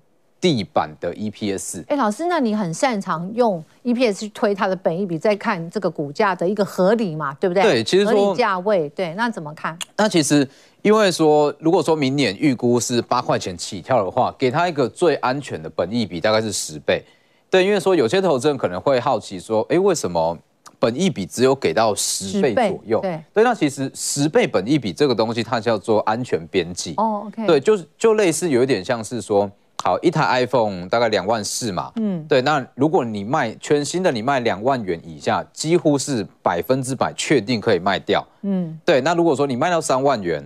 [0.45, 7.63] 地板的 EPS，哎，老师，那你很擅长用 EPS 去推它的本益比，再看这个股价的一个合理嘛，对不对？
[7.63, 9.75] 对，其实说合理价位，对，那怎么看？
[9.97, 10.47] 那其实
[10.83, 17.03] 因为说，如果说明年预估是八块钱起跳的话，给它一个最安全的本益比大概是十倍。
[17.49, 20.37] 对，因为说有些投资人可能会好奇说，哎，为什么
[20.79, 23.01] 本益比只有给到十倍左右？
[23.01, 26.93] 对，对，那其实十倍本益比这个东西，它叫做安全边际。
[26.99, 27.47] 哦，OK。
[27.47, 29.51] 对，就就类似有一点像是说。
[29.83, 32.41] 好，一台 iPhone 大概两万四嘛，嗯，对。
[32.41, 39.01] 那如果你卖全新的，你卖两万元以下，几乎是百分之百确定可以卖掉，嗯，对。
[39.03, 40.43] 那如果说你卖到三万元，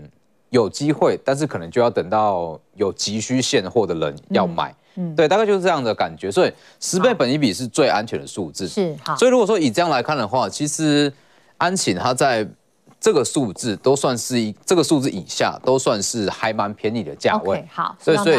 [0.51, 6.33] 有机会，但是可能就要等到有急需现货的人要买，嗯，对，大概就是这样的感觉。
[6.33, 9.15] 所以十倍本益比是最安全的数字，是好。
[9.15, 11.13] 所以如果说以这样来看的话，其实
[11.59, 12.49] 安勤它在。
[13.01, 17.59] 这个数字都算是一，这个数字以下都算是还蛮便宜的价位。
[17.59, 18.39] Okay, 好，所以所以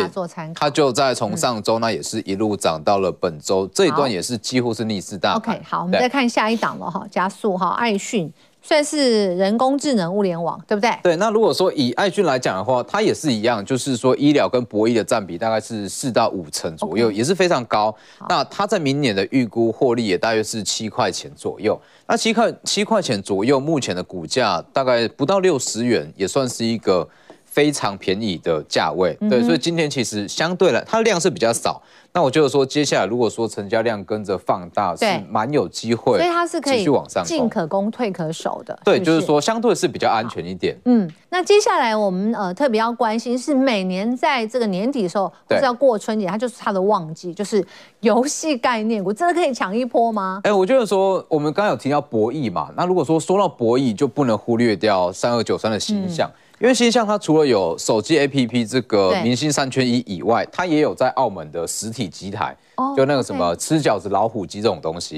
[0.54, 5.56] 它就在从上周那也是一路涨到了本周，嗯、这一段也是几乎是逆势大盘。
[5.56, 8.32] OK，好，我们再看下一档了哈，加速哈，爱讯。
[8.62, 10.92] 算是人工智能物联网，对不对？
[11.02, 17.96] 对，那如果说以爱讯来讲的话，它也是一样，就是说医疗跟博弈的占比大概是四到五成左右.也是非常高。
[18.28, 21.80] 那它在明年的预估获利也大约是七块钱左右。
[22.06, 27.08] 那七块七块钱左右，目前的股价大概不到六十元，也算是一个
[27.50, 29.18] 非常便宜的价位。
[29.22, 31.82] 嗯、对，所以今天其实相对来，它的量是比较少。
[32.12, 38.78] 那我就是说，接下来如果说成交量跟着放大，是蛮有机会，所以它是可以继续往上进可攻退可守的。
[38.84, 40.76] 对，就是说相对是比较安全一点。
[40.86, 47.64] 嗯，那接下来我们呃特别要关心是每年在这个年底的时候，或是要过春节，它就是它的旺季，就是
[48.00, 50.42] 游戏概念股，真的可以抢一波吗？
[50.44, 56.28] 哎，我就是说我们刚刚有提到博弈嘛，那如果说说到博弈，就不能忽略掉三二九三的形象。
[56.28, 62.56] 嗯因为新象它除了有手机 APP 这个明星三缺一以外，它也有在澳门的实体机台，
[62.98, 65.16] 就那个什么吃饺子老虎机这种东西。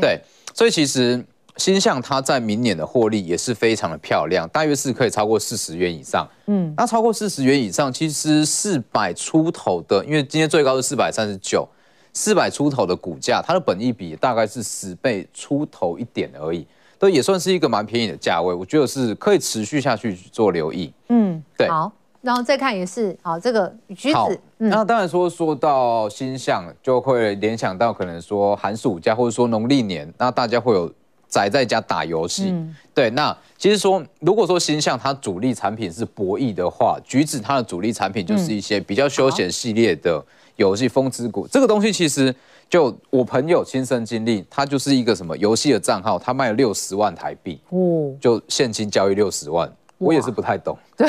[0.00, 0.20] 对，
[0.54, 1.24] 所以其实
[1.56, 6.28] 星象它在明年的获利也是非常的漂亮，大约是可以超过四十元以上。
[6.46, 11.66] 嗯，那超过四十元以上，其实四百出头的，因为今天最高是四百三十九，
[12.12, 16.66] 四百出头的股价，它的本益比大概是十倍出头一点而已。
[17.02, 20.92] 这也算是一个蛮便宜的价位，我觉得是可以持续下去做留意。
[21.08, 21.68] 嗯，对。
[21.68, 21.90] 好，
[22.20, 24.40] 然后再看也是好，这个橘子。
[24.58, 30.88] 嗯、那当然说说到星象，就会联想到可能说寒暑假或者说农历年，那大家会有
[31.26, 32.50] 宅在家打游戏。
[32.52, 40.24] 嗯、对，那其实说如果说星象它主力产品是博弈的话，橘子它的主力产品就是一些比较休闲系列的
[40.54, 42.32] 游戏，风之谷这个东西其实。
[42.72, 50.74] 就我朋友亲身经历，他就是一个什么游戏的账号，他卖了六十万台币，哦，就现金交易六十万，我也是不太懂。
[50.96, 51.06] 对，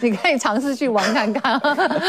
[0.00, 1.60] 你可以尝试去玩看看。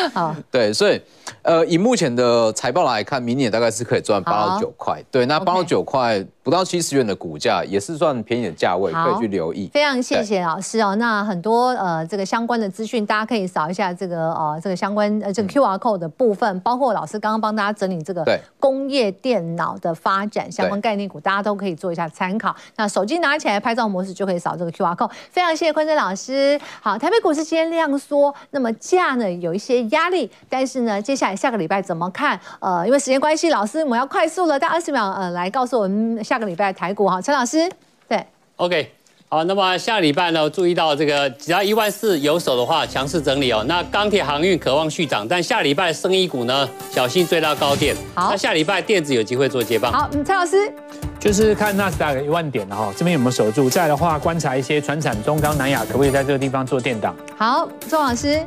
[0.10, 1.00] 好， 对，所以
[1.44, 5.00] 呃，以目前的财报来看，明年大概是可以赚八到九块。
[5.12, 9.68] 对，那八到九块不到七十元的股价，也是算便宜的价位，可以去留意。
[9.74, 10.96] 非常谢谢老师哦。
[10.98, 18.24] 那很多呃这个相关的资讯，大家可以扫一下这个呃这个相关呃这个 QR code 的部分，包括老师刚刚帮大家整理这个
[18.60, 22.56] 工业电脑的发展相关概念股，大家都可以做一下参考。
[22.76, 25.10] 那手机拿起来拍照模式就可以扫这个 QR code。
[25.32, 26.62] 非常谢谢坤真老师。
[26.80, 32.40] 好，台北股市今天量缩，那么价呢有一些压力，但是呢，接下来下个礼拜怎么看？
[32.60, 37.70] 呃，因为时间关系，老师我们要快速了，大概二十秒，呃，来告诉我们下个礼拜台股哈，陈老师，
[38.08, 38.24] 对
[38.58, 38.92] ，OK，
[39.30, 43.64] 好，那么下个礼拜呢，注意到这个只要一万四有手的话，强势整理哦。
[43.68, 47.96] 那钢铁航运渴望续涨，但下礼拜生意股呢，小心追到高点。
[48.14, 49.92] 好，那下礼拜电子有机会做接棒。
[49.92, 50.72] 好，嗯，陈老师。
[51.18, 53.68] 就是看纳斯达克一万点了哈，这边有没有守住？
[53.68, 57.16] 再的话，观察一些传产、中钢、南亚，可不可以在这个地方做垫档？
[57.36, 58.46] 好，钟老师。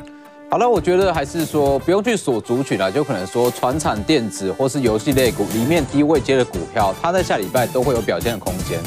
[0.51, 8.81] 好了，我觉得还是说不用去锁族群了，就可能说传产电子或是游戏类股里面低位接的股票，它在下礼拜都会有表现的空间。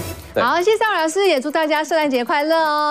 [0.44, 2.90] 好，谢谢邵老师，也祝大家圣诞节快乐哦。